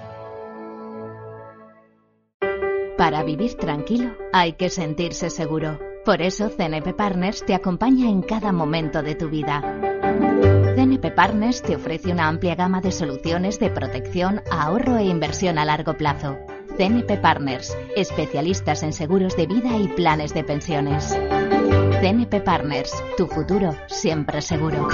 Para 2.98 3.24
vivir 3.24 3.54
tranquilo 3.54 4.16
hay 4.34 4.54
que 4.54 4.72
sentirse 4.72 5.30
seguro. 5.30 5.80
Por 6.04 6.24
eso 6.24 6.50
CNP 6.50 6.96
Partners 6.96 7.46
te 7.46 7.54
acompaña 7.54 8.10
en 8.10 8.24
cada 8.24 8.52
momento 8.52 9.04
de 9.04 9.14
tu 9.14 9.30
vida. 9.30 10.05
CNP 10.86 11.16
Partners 11.16 11.64
te 11.64 11.76
ofrece 11.76 12.12
una 12.12 12.28
amplia 12.28 12.54
gama 12.54 12.80
de 12.80 12.92
soluciones 12.92 13.60
de 13.60 13.72
protección, 13.72 14.44
ahorro 14.52 14.98
e 14.98 15.06
inversión 15.06 15.58
a 15.58 15.66
largo 15.66 15.98
plazo. 15.98 16.38
CNP 16.78 17.18
Partners, 17.18 17.76
especialistas 17.96 18.84
en 18.84 18.94
seguros 18.94 19.36
de 19.36 19.48
vida 19.48 19.80
y 19.80 19.88
planes 19.88 20.36
de 20.36 20.44
pensiones. 20.44 21.18
CNP 22.02 22.40
Partners, 22.42 22.94
tu 23.18 23.26
futuro 23.26 23.76
siempre 23.88 24.44
seguro. 24.44 24.88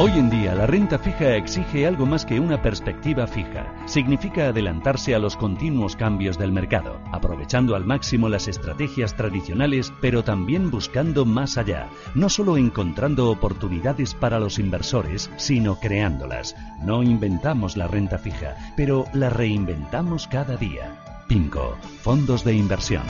Hoy 0.00 0.10
en 0.18 0.28
día 0.28 0.56
la 0.56 0.66
renta 0.66 0.98
fija 0.98 1.36
exige 1.36 1.86
algo 1.86 2.04
más 2.04 2.26
que 2.26 2.40
una 2.40 2.60
perspectiva 2.60 3.28
fija. 3.28 3.72
Significa 3.86 4.48
adelantarse 4.48 5.14
a 5.14 5.20
los 5.20 5.36
continuos 5.36 5.94
cambios 5.94 6.36
del 6.36 6.50
mercado, 6.50 6.98
aprovechando 7.12 7.76
al 7.76 7.84
máximo 7.84 8.28
las 8.28 8.48
estrategias 8.48 9.16
tradicionales, 9.16 9.92
pero 10.00 10.24
también 10.24 10.68
buscando 10.68 11.24
más 11.24 11.58
allá, 11.58 11.88
no 12.16 12.28
solo 12.28 12.56
encontrando 12.56 13.30
oportunidades 13.30 14.14
para 14.14 14.40
los 14.40 14.58
inversores, 14.58 15.30
sino 15.36 15.78
creándolas. 15.78 16.56
No 16.82 17.04
inventamos 17.04 17.76
la 17.76 17.86
renta 17.86 18.18
fija, 18.18 18.56
pero 18.76 19.04
la 19.12 19.30
reinventamos 19.30 20.26
cada 20.26 20.56
día. 20.56 21.24
Pinco, 21.28 21.76
fondos 22.02 22.42
de 22.42 22.54
inversión. 22.54 23.04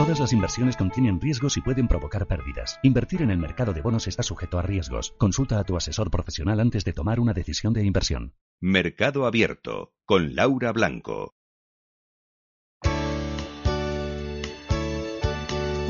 Todas 0.00 0.18
las 0.18 0.32
inversiones 0.32 0.78
contienen 0.78 1.20
riesgos 1.20 1.58
y 1.58 1.60
pueden 1.60 1.86
provocar 1.86 2.26
pérdidas. 2.26 2.80
Invertir 2.82 3.20
en 3.20 3.30
el 3.30 3.36
mercado 3.36 3.74
de 3.74 3.82
bonos 3.82 4.08
está 4.08 4.22
sujeto 4.22 4.58
a 4.58 4.62
riesgos. 4.62 5.14
Consulta 5.18 5.58
a 5.58 5.64
tu 5.64 5.76
asesor 5.76 6.10
profesional 6.10 6.58
antes 6.60 6.86
de 6.86 6.94
tomar 6.94 7.20
una 7.20 7.34
decisión 7.34 7.74
de 7.74 7.84
inversión. 7.84 8.32
Mercado 8.62 9.26
Abierto 9.26 9.92
con 10.06 10.34
Laura 10.34 10.72
Blanco. 10.72 11.34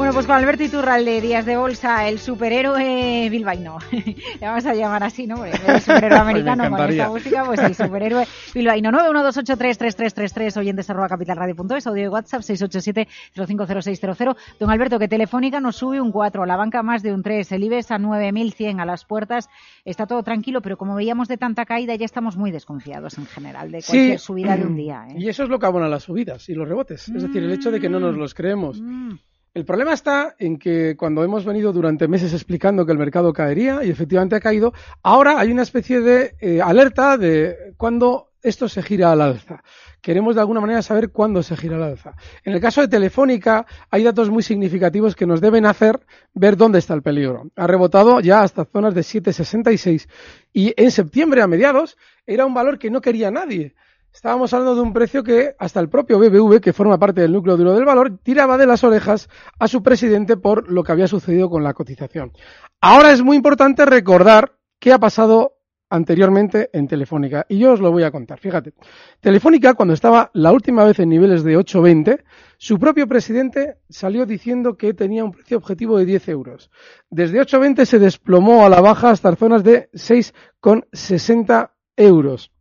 Bueno, 0.01 0.15
pues 0.15 0.27
con 0.27 0.35
Alberto 0.37 0.63
Iturralde, 0.65 1.21
Días 1.21 1.45
de 1.45 1.59
Bolsa, 1.59 2.09
el 2.09 2.19
superhéroe 2.19 3.29
bilbaíno. 3.31 3.77
Le 3.93 4.15
vamos 4.41 4.65
a 4.65 4.73
llamar 4.73 5.05
así, 5.05 5.27
¿no? 5.27 5.45
El 5.45 5.53
superhéroe 5.83 6.19
americano 6.21 6.71
con 6.71 6.89
esta 6.89 7.11
música, 7.11 7.45
pues 7.45 7.61
el 7.61 7.75
superhéroe 7.75 8.27
bilbaíno. 8.55 8.91
912833333, 8.93 10.57
oyentes 10.57 10.89
arroba 10.89 11.07
capitalradio.es, 11.07 11.87
audio 11.87 12.03
de 12.05 12.09
WhatsApp 12.09 12.41
687-050600. 12.41 14.37
Don 14.59 14.71
Alberto, 14.71 14.99
que 14.99 15.07
Telefónica 15.07 15.61
nos 15.61 15.77
sube 15.77 16.01
un 16.01 16.13
4, 16.13 16.47
la 16.47 16.57
banca 16.57 16.83
más 16.83 17.03
de 17.03 17.13
un 17.13 17.23
3, 17.23 17.53
el 17.53 17.65
IBEX 17.65 17.91
a 17.91 17.99
9.100 17.99 18.81
a 18.81 18.87
las 18.87 19.05
puertas. 19.05 19.51
Está 19.85 20.07
todo 20.07 20.23
tranquilo, 20.23 20.63
pero 20.63 20.79
como 20.79 20.95
veíamos 20.95 21.29
de 21.29 21.37
tanta 21.37 21.67
caída, 21.67 21.95
ya 21.95 22.07
estamos 22.07 22.39
muy 22.39 22.51
desconfiados 22.51 23.19
en 23.19 23.27
general 23.27 23.71
de 23.71 23.83
cualquier 23.83 24.19
Sí. 24.19 24.25
subida 24.25 24.57
de 24.57 24.65
un 24.67 24.77
día. 24.79 25.05
¿eh? 25.11 25.17
Y 25.19 25.29
eso 25.29 25.43
es 25.43 25.51
lo 25.51 25.59
que 25.59 25.67
abona 25.67 25.89
las 25.89 26.05
subidas 26.05 26.49
y 26.49 26.55
los 26.55 26.67
rebotes. 26.67 27.07
Es 27.11 27.23
decir, 27.23 27.43
el 27.43 27.53
hecho 27.53 27.71
de 27.71 27.79
que 27.81 27.91
no 27.91 28.01
nos 28.01 28.17
los 28.17 28.33
creemos. 28.33 28.81
Mm. 28.81 29.17
El 29.53 29.65
problema 29.65 29.93
está 29.93 30.37
en 30.39 30.59
que 30.59 30.95
cuando 30.97 31.25
hemos 31.25 31.45
venido 31.45 31.73
durante 31.73 32.07
meses 32.07 32.33
explicando 32.33 32.87
que 32.87 32.93
el 32.93 32.99
mercado 32.99 33.33
caería 33.33 33.83
y 33.83 33.91
efectivamente 33.91 34.37
ha 34.37 34.41
caído, 34.41 34.73
ahora 35.03 35.41
hay 35.41 35.51
una 35.51 35.63
especie 35.63 36.01
de 36.01 36.37
eh, 36.39 36.61
alerta 36.63 37.19
de 37.19 37.75
cuando 37.77 38.31
esto 38.43 38.69
se 38.69 38.81
gira 38.81 39.11
al 39.11 39.21
alza. 39.21 39.65
Queremos 40.01 40.37
de 40.37 40.41
alguna 40.41 40.61
manera 40.61 40.83
saber 40.83 41.11
cuándo 41.11 41.43
se 41.43 41.57
gira 41.57 41.77
al 41.77 41.83
alza. 41.83 42.15
En 42.45 42.53
el 42.53 42.61
caso 42.61 42.81
de 42.81 42.87
Telefónica 42.87 43.67
hay 43.91 44.05
datos 44.05 44.31
muy 44.31 44.45
significativos 44.45 45.17
que 45.17 45.27
nos 45.27 45.41
deben 45.41 45.67
hacer 45.67 45.99
ver 46.33 46.57
dónde 46.57 46.79
está 46.79 46.95
el 46.95 47.03
peligro. 47.03 47.51
Ha 47.57 47.67
rebotado 47.67 48.21
ya 48.21 48.43
hasta 48.43 48.65
zonas 48.65 48.95
de 48.95 49.01
7,66 49.01 50.09
y 50.53 50.73
en 50.77 50.93
septiembre 50.93 51.43
a 51.43 51.49
mediados 51.49 51.99
era 52.25 52.47
un 52.47 52.55
valor 52.55 52.79
que 52.79 52.89
no 52.89 53.01
quería 53.01 53.33
nadie. 53.33 53.75
Estábamos 54.13 54.53
hablando 54.53 54.75
de 54.75 54.81
un 54.83 54.93
precio 54.93 55.23
que 55.23 55.55
hasta 55.59 55.81
el 55.81 55.89
propio 55.89 56.19
BBV, 56.19 56.61
que 56.61 56.73
forma 56.73 56.99
parte 56.99 57.21
del 57.21 57.33
núcleo 57.33 57.57
duro 57.57 57.75
del 57.75 57.85
valor, 57.85 58.19
tiraba 58.23 58.59
de 58.59 58.67
las 58.67 58.83
orejas 58.85 59.29
a 59.59 59.69
su 59.69 59.83
presidente 59.83 60.37
por 60.37 60.71
lo 60.71 60.83
que 60.83 60.93
había 60.93 61.07
sucedido 61.07 61.49
con 61.49 61.63
la 61.63 61.75
cotización. 61.75 62.33
Ahora 62.81 63.13
es 63.13 63.23
muy 63.23 63.37
importante 63.37 63.87
recordar 63.87 64.57
qué 64.79 64.93
ha 64.93 64.99
pasado 64.99 65.61
anteriormente 65.91 66.71
en 66.73 66.87
Telefónica. 66.87 67.45
Y 67.49 67.59
yo 67.59 67.73
os 67.73 67.81
lo 67.81 67.91
voy 67.91 68.05
a 68.05 68.11
contar. 68.11 68.39
Fíjate, 68.39 68.73
Telefónica, 69.21 69.75
cuando 69.75 69.95
estaba 69.95 70.31
la 70.35 70.53
última 70.53 70.85
vez 70.85 70.99
en 71.01 71.09
niveles 71.09 71.43
de 71.43 71.59
8,20, 71.59 72.23
su 72.59 72.79
propio 72.79 73.07
presidente 73.07 73.79
salió 73.89 74.25
diciendo 74.25 74.77
que 74.77 74.95
tenía 74.95 75.25
un 75.25 75.33
precio 75.33 75.59
objetivo 75.59 75.99
de 75.99 76.05
10 76.05 76.29
euros. 76.29 76.71
Desde 77.11 77.41
8,20 77.41 77.85
se 77.85 77.99
desplomó 77.99 78.65
a 78.65 78.69
la 78.69 78.81
baja 78.81 79.11
hasta 79.11 79.35
zonas 79.37 79.65
de 79.65 79.91
6,60 79.93 81.71
euros. 81.97 82.53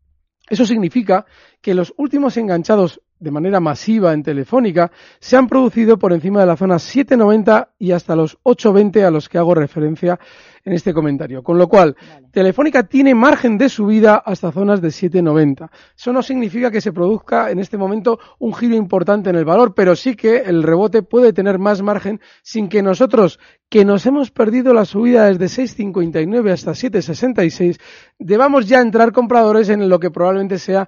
Eso 0.50 0.65
significa 0.65 1.25
que 1.62 1.74
los 1.74 1.94
últimos 1.98 2.38
enganchados 2.38 3.01
de 3.20 3.32
manera 3.32 3.60
masiva 3.60 4.13
en 4.13 4.24
Telefónica 4.24 4.91
se 5.20 5.36
han 5.36 5.48
producido 5.48 6.00
por 6.00 6.13
encima 6.13 6.39
de 6.39 6.46
la 6.46 6.58
zona 6.58 6.79
790 6.79 7.74
y 7.77 7.91
hasta 7.91 8.15
los 8.15 8.38
820 8.44 9.03
a 9.03 9.12
los 9.12 9.27
que 9.27 9.38
hago 9.38 9.53
referencia 9.53 10.20
en 10.63 10.74
este 10.74 10.94
comentario. 10.94 11.44
Con 11.44 11.58
lo 11.58 11.68
cual, 11.68 11.96
Telefónica 12.32 12.84
tiene 12.84 13.16
margen 13.16 13.58
de 13.58 13.70
subida 13.70 14.16
hasta 14.16 14.51
zonas 14.51 14.82
de 14.82 14.92
790. 14.92 15.72
Eso 15.98 16.13
no 16.13 16.22
significa 16.22 16.72
que 16.72 16.82
se 16.82 16.92
produzca 16.92 17.51
en 17.51 17.60
este 17.60 17.78
momento 17.78 18.20
un 18.39 18.54
giro 18.54 18.75
importante 18.75 19.30
en 19.30 19.36
el 19.36 19.46
valor, 19.46 19.74
pero 19.74 19.96
sí 19.96 20.16
que 20.16 20.38
el 20.38 20.63
rebote 20.63 21.01
puede 21.01 21.34
tener 21.34 21.60
más 21.60 21.82
margen 21.82 22.20
sin 22.42 22.70
que 22.70 22.82
nosotros, 22.82 23.39
que 23.70 23.86
nos 23.86 24.06
hemos 24.06 24.32
perdido 24.32 24.74
la 24.74 24.86
subida 24.86 25.25
desde 25.25 25.63
6,59 25.63 26.51
hasta 26.51 26.72
7,66, 26.72 27.80
debamos 28.18 28.68
ya 28.68 28.82
entrar 28.82 29.12
compradores 29.12 29.70
en 29.70 29.88
lo 29.89 30.00
que 30.00 30.12
probablemente 30.12 30.60
sea 30.60 30.88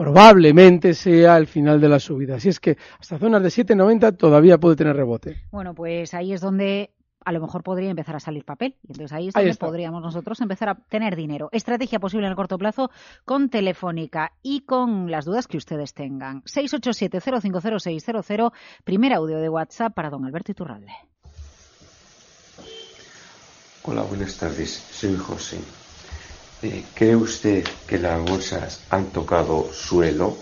probablemente 0.00 0.94
sea 0.94 1.36
el 1.36 1.46
final 1.46 1.78
de 1.78 1.88
la 1.90 1.98
subida. 1.98 2.36
Así 2.36 2.48
es 2.48 2.58
que 2.58 2.78
hasta 2.98 3.18
zonas 3.18 3.42
de 3.42 3.50
7,90 3.50 4.16
todavía 4.16 4.56
puede 4.56 4.76
tener 4.76 4.96
rebote. 4.96 5.42
Bueno, 5.50 5.74
pues 5.74 6.14
ahí 6.14 6.32
es 6.32 6.40
donde 6.40 6.88
a 7.24 7.32
lo 7.32 7.40
mejor 7.40 7.62
podría 7.62 7.90
empezar 7.90 8.16
a 8.16 8.20
salir 8.20 8.44
papel. 8.44 8.76
Y 8.82 8.92
entonces 8.92 9.12
ahí 9.12 9.28
es 9.28 9.36
Ahí 9.36 9.42
donde 9.44 9.52
está. 9.52 9.66
podríamos 9.66 10.02
nosotros 10.02 10.40
empezar 10.40 10.68
a 10.70 10.74
tener 10.74 11.16
dinero. 11.16 11.48
Estrategia 11.52 12.00
posible 12.00 12.26
en 12.26 12.30
el 12.30 12.36
corto 12.36 12.58
plazo 12.58 12.90
con 13.24 13.48
Telefónica 13.50 14.32
y 14.42 14.60
con 14.62 15.10
las 15.10 15.24
dudas 15.24 15.46
que 15.46 15.56
ustedes 15.56 15.94
tengan. 15.94 16.42
687-050600, 16.44 18.52
primer 18.84 19.12
audio 19.12 19.38
de 19.38 19.48
WhatsApp 19.48 19.94
para 19.94 20.10
don 20.10 20.24
Alberto 20.24 20.52
Iturralde. 20.52 20.92
Hola, 23.82 24.02
buenas 24.02 24.36
tardes. 24.36 24.70
Soy 24.90 25.16
José. 25.16 25.58
Eh, 26.62 26.84
¿Cree 26.94 27.16
usted 27.16 27.64
que 27.86 27.98
las 27.98 28.20
bolsas 28.22 28.84
han 28.90 29.06
tocado 29.06 29.72
suelo, 29.72 30.36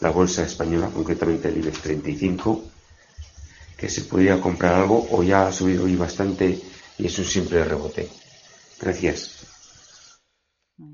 la 0.00 0.10
bolsa 0.10 0.42
española, 0.42 0.90
concretamente 0.92 1.48
el 1.48 1.56
IBEX 1.58 1.80
35, 1.80 2.64
que 3.82 3.88
se 3.88 4.02
podría 4.02 4.40
comprar 4.40 4.74
algo 4.74 5.08
o 5.10 5.24
ya 5.24 5.48
ha 5.48 5.52
subido 5.52 5.86
hoy 5.86 5.96
bastante 5.96 6.56
y 6.98 7.06
es 7.06 7.18
un 7.18 7.24
simple 7.24 7.64
rebote? 7.64 8.08
Gracias. 8.80 9.44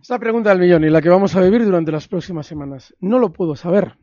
Es 0.00 0.09
la 0.09 0.18
pregunta 0.18 0.49
del 0.49 0.61
millón 0.61 0.85
y 0.85 0.88
la 0.88 1.02
que 1.02 1.11
vamos 1.11 1.37
a 1.37 1.42
vivir 1.42 1.66
durante 1.66 1.92
las 1.92 2.09
próximas 2.09 2.47
semanas. 2.47 2.95
No 2.99 3.18
lo 3.18 3.30
puedo 3.30 3.57
saber. 3.57 3.99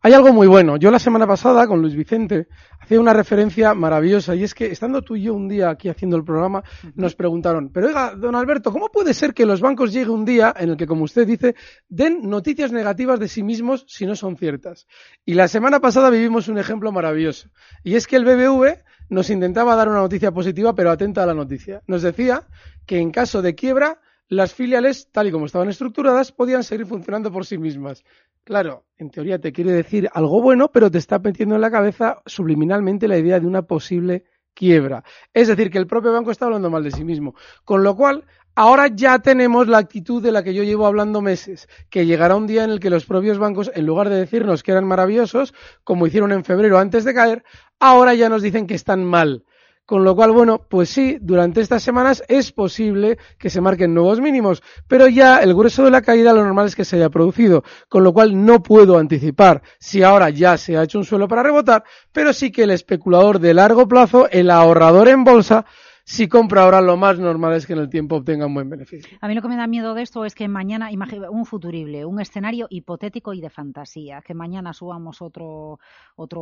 Hay 0.00 0.12
algo 0.12 0.32
muy 0.32 0.46
bueno. 0.46 0.76
Yo 0.76 0.92
la 0.92 1.00
semana 1.00 1.26
pasada 1.26 1.66
con 1.66 1.82
Luis 1.82 1.96
Vicente 1.96 2.46
hacía 2.78 3.00
una 3.00 3.12
referencia 3.12 3.74
maravillosa 3.74 4.36
y 4.36 4.44
es 4.44 4.54
que 4.54 4.66
estando 4.66 5.02
tú 5.02 5.16
y 5.16 5.22
yo 5.22 5.34
un 5.34 5.48
día 5.48 5.70
aquí 5.70 5.88
haciendo 5.88 6.16
el 6.16 6.22
programa 6.22 6.62
nos 6.94 7.16
preguntaron, 7.16 7.70
pero 7.70 7.88
oiga, 7.88 8.14
don 8.14 8.36
Alberto, 8.36 8.70
¿cómo 8.70 8.90
puede 8.90 9.12
ser 9.12 9.34
que 9.34 9.44
los 9.44 9.60
bancos 9.60 9.92
llegue 9.92 10.10
un 10.10 10.24
día 10.24 10.54
en 10.56 10.70
el 10.70 10.76
que, 10.76 10.86
como 10.86 11.02
usted 11.02 11.26
dice, 11.26 11.56
den 11.88 12.30
noticias 12.30 12.70
negativas 12.70 13.18
de 13.18 13.26
sí 13.26 13.42
mismos 13.42 13.84
si 13.88 14.06
no 14.06 14.14
son 14.14 14.36
ciertas? 14.36 14.86
Y 15.24 15.34
la 15.34 15.48
semana 15.48 15.80
pasada 15.80 16.10
vivimos 16.10 16.46
un 16.46 16.58
ejemplo 16.58 16.92
maravilloso 16.92 17.48
y 17.82 17.96
es 17.96 18.06
que 18.06 18.16
el 18.16 18.24
BBV 18.24 18.84
nos 19.08 19.30
intentaba 19.30 19.74
dar 19.74 19.88
una 19.88 19.98
noticia 19.98 20.30
positiva 20.30 20.76
pero 20.76 20.92
atenta 20.92 21.24
a 21.24 21.26
la 21.26 21.34
noticia. 21.34 21.82
Nos 21.88 22.02
decía 22.02 22.46
que 22.86 22.98
en 23.00 23.10
caso 23.10 23.42
de 23.42 23.56
quiebra 23.56 24.00
las 24.28 24.52
filiales, 24.54 25.08
tal 25.10 25.28
y 25.28 25.32
como 25.32 25.46
estaban 25.46 25.68
estructuradas, 25.68 26.32
podían 26.32 26.62
seguir 26.62 26.86
funcionando 26.86 27.32
por 27.32 27.46
sí 27.46 27.56
mismas. 27.56 28.04
Claro, 28.48 28.86
en 28.96 29.10
teoría 29.10 29.38
te 29.38 29.52
quiere 29.52 29.72
decir 29.72 30.08
algo 30.14 30.40
bueno, 30.40 30.72
pero 30.72 30.90
te 30.90 30.96
está 30.96 31.18
metiendo 31.18 31.56
en 31.56 31.60
la 31.60 31.70
cabeza 31.70 32.22
subliminalmente 32.24 33.06
la 33.06 33.18
idea 33.18 33.38
de 33.38 33.46
una 33.46 33.60
posible 33.60 34.24
quiebra. 34.54 35.04
Es 35.34 35.48
decir, 35.48 35.70
que 35.70 35.76
el 35.76 35.86
propio 35.86 36.14
banco 36.14 36.30
está 36.30 36.46
hablando 36.46 36.70
mal 36.70 36.82
de 36.82 36.90
sí 36.90 37.04
mismo. 37.04 37.34
Con 37.66 37.82
lo 37.82 37.94
cual, 37.94 38.24
ahora 38.54 38.86
ya 38.86 39.18
tenemos 39.18 39.68
la 39.68 39.76
actitud 39.76 40.22
de 40.22 40.32
la 40.32 40.42
que 40.42 40.54
yo 40.54 40.62
llevo 40.62 40.86
hablando 40.86 41.20
meses, 41.20 41.68
que 41.90 42.06
llegará 42.06 42.36
un 42.36 42.46
día 42.46 42.64
en 42.64 42.70
el 42.70 42.80
que 42.80 42.88
los 42.88 43.04
propios 43.04 43.36
bancos, 43.36 43.70
en 43.74 43.84
lugar 43.84 44.08
de 44.08 44.16
decirnos 44.16 44.62
que 44.62 44.72
eran 44.72 44.86
maravillosos, 44.86 45.52
como 45.84 46.06
hicieron 46.06 46.32
en 46.32 46.42
febrero 46.42 46.78
antes 46.78 47.04
de 47.04 47.12
caer, 47.12 47.44
ahora 47.78 48.14
ya 48.14 48.30
nos 48.30 48.40
dicen 48.40 48.66
que 48.66 48.76
están 48.76 49.04
mal. 49.04 49.44
Con 49.88 50.04
lo 50.04 50.14
cual, 50.14 50.32
bueno, 50.32 50.60
pues 50.68 50.90
sí, 50.90 51.16
durante 51.18 51.62
estas 51.62 51.82
semanas 51.82 52.22
es 52.28 52.52
posible 52.52 53.16
que 53.38 53.48
se 53.48 53.62
marquen 53.62 53.94
nuevos 53.94 54.20
mínimos, 54.20 54.62
pero 54.86 55.08
ya 55.08 55.38
el 55.38 55.54
grueso 55.54 55.82
de 55.82 55.90
la 55.90 56.02
caída 56.02 56.34
lo 56.34 56.44
normal 56.44 56.66
es 56.66 56.76
que 56.76 56.84
se 56.84 56.96
haya 56.96 57.08
producido, 57.08 57.64
con 57.88 58.04
lo 58.04 58.12
cual 58.12 58.44
no 58.44 58.62
puedo 58.62 58.98
anticipar 58.98 59.62
si 59.78 60.02
ahora 60.02 60.28
ya 60.28 60.58
se 60.58 60.76
ha 60.76 60.82
hecho 60.82 60.98
un 60.98 61.06
suelo 61.06 61.26
para 61.26 61.42
rebotar, 61.42 61.84
pero 62.12 62.34
sí 62.34 62.52
que 62.52 62.64
el 62.64 62.70
especulador 62.70 63.38
de 63.38 63.54
largo 63.54 63.88
plazo, 63.88 64.28
el 64.30 64.50
ahorrador 64.50 65.08
en 65.08 65.24
bolsa, 65.24 65.64
si 66.10 66.26
compra 66.26 66.62
ahora 66.62 66.80
lo 66.80 66.96
más 66.96 67.18
normal 67.18 67.52
es 67.52 67.66
que 67.66 67.74
en 67.74 67.80
el 67.80 67.90
tiempo 67.90 68.16
obtenga 68.16 68.46
un 68.46 68.54
buen 68.54 68.70
beneficio. 68.70 69.18
A 69.20 69.28
mí 69.28 69.34
lo 69.34 69.42
que 69.42 69.48
me 69.48 69.56
da 69.56 69.66
miedo 69.66 69.92
de 69.92 70.00
esto 70.00 70.24
es 70.24 70.34
que 70.34 70.48
mañana, 70.48 70.88
un 71.30 71.44
futurible, 71.44 72.06
un 72.06 72.18
escenario 72.18 72.66
hipotético 72.70 73.34
y 73.34 73.42
de 73.42 73.50
fantasía, 73.50 74.22
que 74.22 74.32
mañana 74.32 74.72
subamos 74.72 75.20
otro 75.20 75.78
otro 76.16 76.40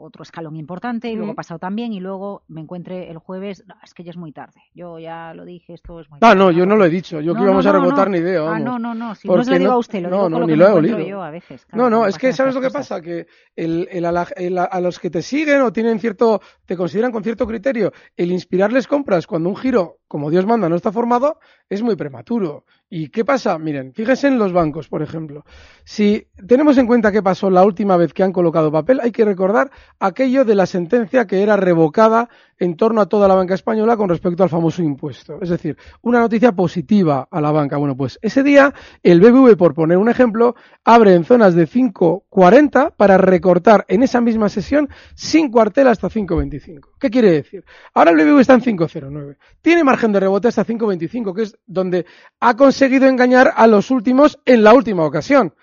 otro 0.00 0.22
escalón 0.22 0.56
importante 0.56 1.10
y 1.10 1.16
luego 1.16 1.32
Mm. 1.32 1.36
pasado 1.36 1.58
también 1.58 1.92
y 1.92 2.00
luego 2.00 2.44
me 2.48 2.62
encuentre 2.62 3.10
el 3.10 3.18
jueves, 3.18 3.62
no, 3.66 3.74
es 3.84 3.92
que 3.92 4.04
ya 4.04 4.10
es 4.10 4.16
muy 4.16 4.32
tarde. 4.32 4.60
Yo 4.74 4.98
ya 4.98 5.34
lo 5.34 5.44
dije, 5.44 5.74
esto 5.74 6.00
es 6.00 6.08
muy 6.08 6.16
Ah, 6.22 6.30
tarde. 6.30 6.36
no, 6.36 6.50
yo 6.50 6.64
no 6.64 6.74
lo 6.76 6.84
he 6.86 6.90
dicho, 6.90 7.20
yo 7.20 7.34
que 7.34 7.40
No, 7.40 7.44
íbamos 7.44 7.64
no, 7.66 7.70
a 7.70 7.74
rebotar 7.74 8.08
ni 8.08 8.18
idea. 8.18 8.40
Ah, 8.48 8.58
no, 8.58 8.78
no, 8.78 8.94
no, 8.94 9.14
si 9.14 9.28
no 9.28 9.44
se 9.44 9.50
lo 9.52 9.58
digo 9.58 9.72
a 9.72 9.78
usted, 9.78 10.02
lo 10.02 10.08
no, 10.08 10.16
digo 10.16 10.28
no, 10.30 10.34
con 10.36 10.40
lo 10.40 10.46
ni 10.46 10.52
que 10.54 10.56
lo 10.56 10.80
me 10.96 11.02
he 11.02 11.08
yo 11.10 11.22
a 11.22 11.30
veces. 11.30 11.66
No, 11.72 11.76
claro, 11.76 11.90
no, 11.90 12.06
es 12.06 12.16
que 12.16 12.32
¿sabes 12.32 12.54
lo 12.54 12.60
que 12.62 12.68
cosas. 12.68 12.88
pasa? 12.88 13.00
Que 13.02 13.26
el, 13.54 13.86
el 13.90 14.04
a, 14.06 14.12
la- 14.12 14.28
el 14.36 14.56
a- 14.58 14.80
los 14.80 14.98
que 14.98 15.10
te 15.10 15.20
siguen 15.22 15.60
o 15.60 15.72
tienen 15.72 15.98
cierto, 16.00 16.40
te 16.64 16.76
consideran 16.76 17.12
con 17.12 17.22
cierto 17.22 17.46
criterio, 17.46 17.92
el 18.16 18.32
inspirarles 18.62 18.86
compras 18.86 19.26
cuando 19.26 19.48
un 19.48 19.56
giro 19.56 19.98
como 20.12 20.30
Dios 20.30 20.44
manda, 20.44 20.68
no 20.68 20.76
está 20.76 20.92
formado, 20.92 21.38
es 21.70 21.80
muy 21.80 21.96
prematuro. 21.96 22.66
¿Y 22.90 23.08
qué 23.08 23.24
pasa? 23.24 23.56
Miren, 23.56 23.94
fíjense 23.94 24.28
en 24.28 24.38
los 24.38 24.52
bancos, 24.52 24.86
por 24.86 25.00
ejemplo. 25.00 25.46
Si 25.84 26.26
tenemos 26.46 26.76
en 26.76 26.86
cuenta 26.86 27.10
qué 27.10 27.22
pasó 27.22 27.48
la 27.48 27.64
última 27.64 27.96
vez 27.96 28.12
que 28.12 28.22
han 28.22 28.30
colocado 28.30 28.70
papel, 28.70 29.00
hay 29.00 29.10
que 29.10 29.24
recordar 29.24 29.70
aquello 29.98 30.44
de 30.44 30.54
la 30.54 30.66
sentencia 30.66 31.26
que 31.26 31.42
era 31.42 31.56
revocada 31.56 32.28
en 32.58 32.76
torno 32.76 33.00
a 33.00 33.06
toda 33.06 33.26
la 33.26 33.34
banca 33.34 33.54
española 33.54 33.96
con 33.96 34.10
respecto 34.10 34.42
al 34.42 34.50
famoso 34.50 34.82
impuesto. 34.82 35.38
Es 35.40 35.48
decir, 35.48 35.78
una 36.02 36.20
noticia 36.20 36.52
positiva 36.52 37.26
a 37.30 37.40
la 37.40 37.50
banca. 37.50 37.78
Bueno, 37.78 37.96
pues 37.96 38.18
ese 38.20 38.42
día 38.42 38.74
el 39.02 39.18
BBV, 39.18 39.56
por 39.56 39.72
poner 39.72 39.96
un 39.96 40.10
ejemplo, 40.10 40.54
abre 40.84 41.14
en 41.14 41.24
zonas 41.24 41.54
de 41.54 41.66
5.40 41.66 42.92
para 42.94 43.16
recortar 43.16 43.86
en 43.88 44.02
esa 44.02 44.20
misma 44.20 44.50
sesión 44.50 44.90
sin 45.14 45.50
cuartel 45.50 45.88
hasta 45.88 46.08
5.25. 46.08 46.90
¿Qué 47.00 47.08
quiere 47.08 47.32
decir? 47.32 47.64
Ahora 47.94 48.10
el 48.10 48.18
BBV 48.18 48.40
está 48.40 48.52
en 48.52 48.60
5.09. 48.60 49.36
Tiene 49.62 49.82
margen 49.82 50.01
de 50.10 50.18
rebote 50.18 50.48
hasta 50.48 50.66
5.25, 50.66 51.34
que 51.34 51.42
es 51.42 51.58
donde 51.66 52.06
ha 52.40 52.56
conseguido 52.56 53.06
engañar 53.06 53.52
a 53.54 53.68
los 53.68 53.92
últimos 53.92 54.40
en 54.44 54.64
la 54.64 54.74
última 54.74 55.04
ocasión. 55.04 55.54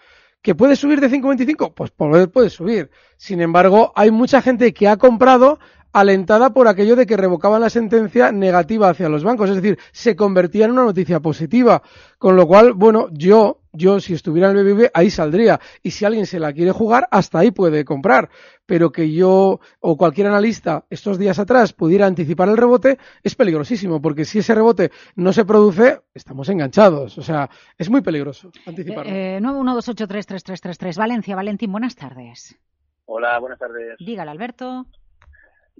¿Que 0.41 0.55
puede 0.55 0.77
subir 0.77 1.01
de 1.01 1.09
5.25? 1.09 1.73
Pues 1.73 1.91
puede 2.29 2.49
subir. 2.49 2.89
Sin 3.17 3.41
embargo, 3.41 3.91
hay 3.95 4.11
mucha 4.11 4.41
gente 4.41 4.73
que 4.73 4.87
ha 4.87 4.95
comprado 4.95 5.59
alentada 5.91 6.51
por 6.53 6.67
aquello 6.67 6.95
de 6.95 7.05
que 7.05 7.17
revocaban 7.17 7.61
la 7.61 7.69
sentencia 7.69 8.31
negativa 8.31 8.89
hacia 8.89 9.09
los 9.09 9.23
bancos, 9.23 9.49
es 9.49 9.55
decir, 9.55 9.79
se 9.91 10.15
convertía 10.15 10.65
en 10.65 10.71
una 10.71 10.83
noticia 10.83 11.19
positiva, 11.19 11.81
con 12.17 12.35
lo 12.35 12.47
cual, 12.47 12.73
bueno, 12.73 13.07
yo, 13.11 13.61
yo 13.71 13.99
si 13.99 14.13
estuviera 14.13 14.51
en 14.51 14.57
el 14.57 14.65
BBB 14.65 14.91
ahí 14.93 15.09
saldría 15.09 15.59
y 15.81 15.91
si 15.91 16.05
alguien 16.05 16.25
se 16.25 16.39
la 16.39 16.53
quiere 16.53 16.71
jugar 16.71 17.07
hasta 17.11 17.39
ahí 17.39 17.51
puede 17.51 17.85
comprar, 17.85 18.29
pero 18.65 18.91
que 18.91 19.11
yo 19.11 19.59
o 19.79 19.97
cualquier 19.97 20.27
analista 20.27 20.85
estos 20.89 21.17
días 21.17 21.39
atrás 21.39 21.73
pudiera 21.73 22.05
anticipar 22.05 22.49
el 22.49 22.57
rebote 22.57 22.99
es 23.23 23.35
peligrosísimo, 23.35 24.01
porque 24.01 24.25
si 24.25 24.39
ese 24.39 24.53
rebote 24.53 24.91
no 25.15 25.33
se 25.33 25.45
produce, 25.45 26.01
estamos 26.13 26.49
enganchados, 26.49 27.17
o 27.17 27.23
sea, 27.23 27.49
es 27.77 27.89
muy 27.89 28.01
peligroso 28.01 28.51
anticiparlo. 28.65 29.11
Eh, 29.11 29.37
eh, 29.37 29.41
912833333 29.41 30.97
Valencia, 30.97 31.35
Valentín, 31.35 31.71
buenas 31.71 31.95
tardes. 31.95 32.59
Hola, 33.05 33.39
buenas 33.39 33.57
tardes. 33.57 33.95
Dígale, 33.97 34.29
Alberto. 34.29 34.85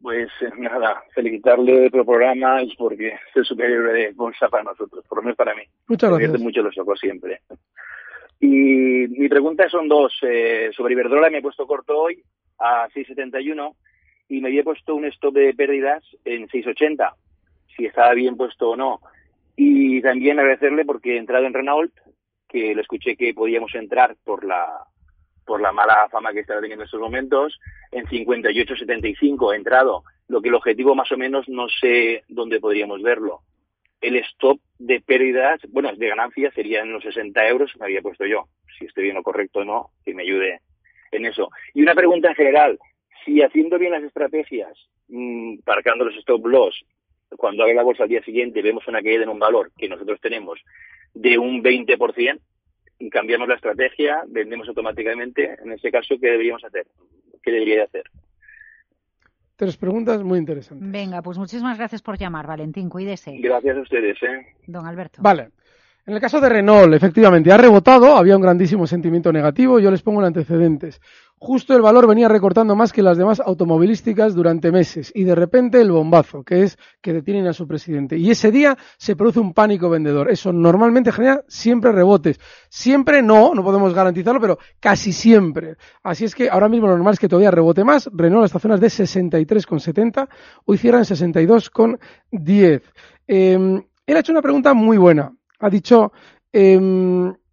Pues 0.01 0.29
eh, 0.41 0.49
nada, 0.57 1.03
felicitarle 1.13 1.89
por 1.89 1.99
el 2.01 2.05
programa 2.05 2.63
y 2.63 2.75
porque 2.75 3.07
es 3.09 3.35
el 3.35 3.45
superior 3.45 3.91
de 3.91 4.11
bolsa 4.13 4.47
para 4.47 4.63
nosotros, 4.63 5.05
por 5.07 5.17
lo 5.17 5.23
menos 5.23 5.37
para 5.37 5.55
mí. 5.55 5.63
Muchas 5.87 6.09
Me 6.09 6.17
gracias. 6.17 6.31
divierte 6.33 6.43
mucho 6.43 6.61
los 6.61 6.77
ojos 6.77 6.99
siempre. 6.99 7.41
Y 8.39 8.47
mi 8.47 9.27
pregunta 9.27 9.67
son 9.69 9.87
dos. 9.89 10.13
Eh, 10.21 10.69
sobre 10.75 10.93
Iberdrola 10.93 11.29
me 11.29 11.39
he 11.39 11.41
puesto 11.41 11.67
corto 11.67 11.97
hoy 11.97 12.23
a 12.59 12.87
6.71 12.89 13.75
y 14.29 14.41
me 14.41 14.47
había 14.49 14.63
puesto 14.63 14.95
un 14.95 15.05
stop 15.05 15.33
de 15.33 15.53
pérdidas 15.53 16.03
en 16.23 16.47
6.80, 16.47 17.13
si 17.75 17.85
estaba 17.85 18.13
bien 18.13 18.37
puesto 18.37 18.69
o 18.69 18.75
no. 18.77 19.01
Y 19.55 20.01
también 20.01 20.39
agradecerle 20.39 20.85
porque 20.85 21.15
he 21.15 21.17
entrado 21.17 21.45
en 21.45 21.53
Renault, 21.53 21.91
que 22.47 22.73
le 22.73 22.81
escuché 22.81 23.17
que 23.17 23.33
podíamos 23.33 23.75
entrar 23.75 24.15
por 24.23 24.45
la 24.45 24.85
por 25.49 25.61
la 25.61 25.71
mala 25.71 26.07
fama 26.11 26.31
que 26.31 26.41
está 26.41 26.61
teniendo 26.61 26.83
en 26.83 26.85
estos 26.85 27.01
momentos, 27.01 27.59
en 27.91 28.05
58.75 28.05 29.51
he 29.51 29.57
entrado, 29.57 30.03
lo 30.27 30.43
que 30.43 30.49
el 30.49 30.53
objetivo 30.53 30.93
más 30.93 31.11
o 31.11 31.17
menos 31.17 31.49
no 31.49 31.67
sé 31.67 32.23
dónde 32.27 32.59
podríamos 32.59 33.01
verlo. 33.01 33.39
El 33.99 34.15
stop 34.17 34.59
de 34.77 35.01
pérdidas, 35.01 35.59
bueno, 35.69 35.91
de 35.95 36.07
ganancias 36.07 36.53
sería 36.53 36.81
en 36.81 36.93
los 36.93 37.03
60 37.03 37.47
euros, 37.47 37.71
me 37.79 37.85
había 37.87 38.03
puesto 38.03 38.27
yo. 38.27 38.45
Si 38.77 38.85
estoy 38.85 39.05
bien 39.05 39.17
o 39.17 39.23
correcto 39.23 39.61
o 39.61 39.65
no, 39.65 39.89
que 40.05 40.13
me 40.13 40.21
ayude 40.21 40.59
en 41.11 41.25
eso. 41.25 41.49
Y 41.73 41.81
una 41.81 41.95
pregunta 41.95 42.29
en 42.29 42.35
general, 42.35 42.79
si 43.25 43.41
haciendo 43.41 43.79
bien 43.79 43.93
las 43.93 44.03
estrategias, 44.03 44.77
mmm, 45.07 45.55
marcando 45.65 46.05
los 46.05 46.15
stop 46.17 46.45
loss, 46.45 46.85
cuando 47.37 47.63
haga 47.63 47.73
la 47.73 47.81
bolsa 47.81 48.03
al 48.03 48.09
día 48.09 48.21
siguiente 48.21 48.61
vemos 48.61 48.87
una 48.87 49.01
caída 49.01 49.23
en 49.23 49.29
un 49.29 49.39
valor 49.39 49.71
que 49.75 49.89
nosotros 49.89 50.21
tenemos 50.21 50.59
de 51.15 51.39
un 51.39 51.63
20%, 51.63 51.97
y 52.19 52.37
cambiamos 53.11 53.47
la 53.47 53.55
estrategia, 53.55 54.23
vendemos 54.27 54.67
automáticamente. 54.67 55.57
En 55.63 55.71
ese 55.71 55.91
caso, 55.91 56.15
¿qué 56.19 56.31
deberíamos 56.31 56.63
hacer? 56.63 56.85
¿Qué 57.41 57.51
debería 57.51 57.75
de 57.77 57.83
hacer? 57.83 58.03
Tres 59.55 59.77
preguntas 59.77 60.23
muy 60.23 60.39
interesantes. 60.39 60.89
Venga, 60.89 61.21
pues 61.21 61.37
muchísimas 61.37 61.77
gracias 61.77 62.01
por 62.01 62.17
llamar, 62.17 62.47
Valentín. 62.47 62.89
Cuídese. 62.89 63.37
Gracias 63.39 63.77
a 63.77 63.81
ustedes, 63.81 64.17
¿eh? 64.23 64.55
Don 64.67 64.85
Alberto. 64.85 65.21
Vale. 65.21 65.49
En 66.05 66.15
el 66.15 66.21
caso 66.21 66.41
de 66.41 66.49
Renault, 66.49 66.93
efectivamente, 66.93 67.51
ha 67.51 67.57
rebotado, 67.57 68.15
había 68.15 68.35
un 68.35 68.41
grandísimo 68.41 68.87
sentimiento 68.87 69.31
negativo, 69.31 69.79
yo 69.79 69.91
les 69.91 70.01
pongo 70.01 70.21
en 70.21 70.27
antecedentes. 70.27 70.99
Justo 71.39 71.75
el 71.75 71.81
valor 71.81 72.07
venía 72.07 72.27
recortando 72.27 72.75
más 72.75 72.91
que 72.91 73.01
las 73.01 73.17
demás 73.17 73.39
automovilísticas 73.39 74.35
durante 74.35 74.71
meses 74.71 75.11
y 75.15 75.23
de 75.23 75.35
repente 75.35 75.81
el 75.81 75.91
bombazo, 75.91 76.43
que 76.43 76.63
es 76.63 76.77
que 77.01 77.13
detienen 77.13 77.47
a 77.47 77.53
su 77.53 77.67
presidente. 77.67 78.17
Y 78.17 78.29
ese 78.29 78.51
día 78.51 78.77
se 78.97 79.15
produce 79.15 79.39
un 79.39 79.53
pánico 79.53 79.89
vendedor. 79.89 80.29
Eso 80.29 80.51
normalmente 80.51 81.11
genera 81.11 81.43
siempre 81.47 81.91
rebotes. 81.91 82.39
Siempre 82.69 83.21
no, 83.21 83.55
no 83.55 83.63
podemos 83.63 83.93
garantizarlo, 83.93 84.41
pero 84.41 84.59
casi 84.79 85.13
siempre. 85.13 85.77
Así 86.03 86.25
es 86.25 86.35
que 86.35 86.49
ahora 86.49 86.69
mismo 86.69 86.87
lo 86.87 86.95
normal 86.95 87.13
es 87.13 87.19
que 87.19 87.29
todavía 87.29 87.51
rebote 87.51 87.83
más. 87.83 88.09
Renault 88.13 88.45
hasta 88.45 88.59
zonas 88.59 88.79
de 88.79 88.87
63,70, 88.87 90.27
hoy 90.65 90.77
cierran 90.77 91.03
62,10. 91.03 92.81
Eh, 93.27 93.83
él 94.05 94.15
ha 94.15 94.19
hecho 94.19 94.31
una 94.31 94.41
pregunta 94.41 94.73
muy 94.73 94.97
buena 94.97 95.33
ha 95.59 95.69
dicho, 95.69 96.11
eh, 96.51 96.79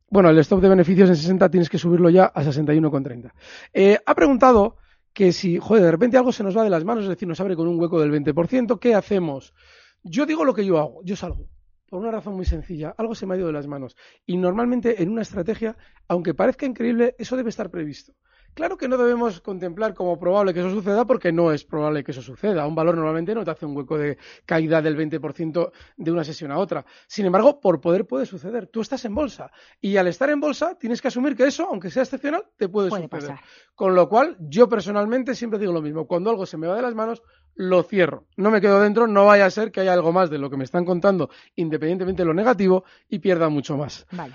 bueno, 0.08 0.30
el 0.30 0.38
stop 0.38 0.60
de 0.60 0.68
beneficios 0.68 1.08
en 1.08 1.16
60 1.16 1.50
tienes 1.50 1.68
que 1.68 1.78
subirlo 1.78 2.10
ya 2.10 2.26
a 2.26 2.42
61,30. 2.42 3.32
Eh, 3.72 3.98
ha 4.04 4.14
preguntado 4.14 4.76
que 5.12 5.32
si, 5.32 5.58
joder, 5.58 5.82
de 5.82 5.90
repente 5.90 6.16
algo 6.16 6.30
se 6.30 6.44
nos 6.44 6.56
va 6.56 6.62
de 6.62 6.70
las 6.70 6.84
manos, 6.84 7.04
es 7.04 7.10
decir, 7.10 7.26
nos 7.26 7.40
abre 7.40 7.56
con 7.56 7.66
un 7.66 7.80
hueco 7.80 8.00
del 8.00 8.12
20%, 8.12 8.78
¿qué 8.78 8.94
hacemos? 8.94 9.54
Yo 10.02 10.26
digo 10.26 10.44
lo 10.44 10.54
que 10.54 10.64
yo 10.64 10.78
hago, 10.78 11.00
yo 11.04 11.16
salgo. 11.16 11.48
Por 11.88 12.00
una 12.00 12.10
razón 12.10 12.34
muy 12.34 12.44
sencilla, 12.44 12.94
algo 12.98 13.14
se 13.14 13.26
me 13.26 13.34
ha 13.34 13.38
ido 13.38 13.46
de 13.46 13.52
las 13.52 13.66
manos. 13.66 13.96
Y 14.26 14.36
normalmente 14.36 15.02
en 15.02 15.10
una 15.10 15.22
estrategia, 15.22 15.76
aunque 16.08 16.34
parezca 16.34 16.66
increíble, 16.66 17.14
eso 17.18 17.36
debe 17.36 17.50
estar 17.50 17.70
previsto. 17.70 18.12
Claro 18.56 18.78
que 18.78 18.88
no 18.88 18.96
debemos 18.96 19.42
contemplar 19.42 19.92
como 19.92 20.18
probable 20.18 20.54
que 20.54 20.60
eso 20.60 20.70
suceda 20.70 21.04
porque 21.04 21.30
no 21.30 21.52
es 21.52 21.62
probable 21.62 22.02
que 22.02 22.12
eso 22.12 22.22
suceda. 22.22 22.66
Un 22.66 22.74
valor 22.74 22.96
normalmente 22.96 23.34
no 23.34 23.44
te 23.44 23.50
hace 23.50 23.66
un 23.66 23.76
hueco 23.76 23.98
de 23.98 24.16
caída 24.46 24.80
del 24.80 24.96
20% 24.96 25.72
de 25.98 26.10
una 26.10 26.24
sesión 26.24 26.50
a 26.50 26.56
otra. 26.56 26.86
Sin 27.06 27.26
embargo, 27.26 27.60
por 27.60 27.82
poder 27.82 28.06
puede 28.06 28.24
suceder. 28.24 28.66
Tú 28.68 28.80
estás 28.80 29.04
en 29.04 29.14
bolsa 29.14 29.50
y 29.78 29.98
al 29.98 30.06
estar 30.06 30.30
en 30.30 30.40
bolsa 30.40 30.74
tienes 30.78 31.02
que 31.02 31.08
asumir 31.08 31.36
que 31.36 31.44
eso, 31.46 31.68
aunque 31.70 31.90
sea 31.90 32.04
excepcional, 32.04 32.44
te 32.56 32.70
puede, 32.70 32.88
Puede 32.88 33.02
suceder. 33.02 33.28
pasar. 33.28 33.44
Con 33.74 33.94
lo 33.94 34.08
cual, 34.08 34.38
yo 34.40 34.70
personalmente 34.70 35.34
siempre 35.34 35.58
digo 35.58 35.74
lo 35.74 35.82
mismo. 35.82 36.06
Cuando 36.06 36.30
algo 36.30 36.46
se 36.46 36.56
me 36.56 36.66
va 36.66 36.76
de 36.76 36.82
las 36.82 36.94
manos, 36.94 37.22
lo 37.56 37.82
cierro. 37.82 38.24
No 38.38 38.50
me 38.50 38.62
quedo 38.62 38.80
dentro, 38.80 39.06
no 39.06 39.26
vaya 39.26 39.44
a 39.44 39.50
ser 39.50 39.70
que 39.70 39.80
haya 39.80 39.92
algo 39.92 40.12
más 40.12 40.30
de 40.30 40.38
lo 40.38 40.48
que 40.48 40.56
me 40.56 40.64
están 40.64 40.86
contando, 40.86 41.28
independientemente 41.56 42.22
de 42.22 42.26
lo 42.26 42.32
negativo, 42.32 42.84
y 43.06 43.18
pierda 43.18 43.50
mucho 43.50 43.76
más. 43.76 44.06
Vale. 44.12 44.34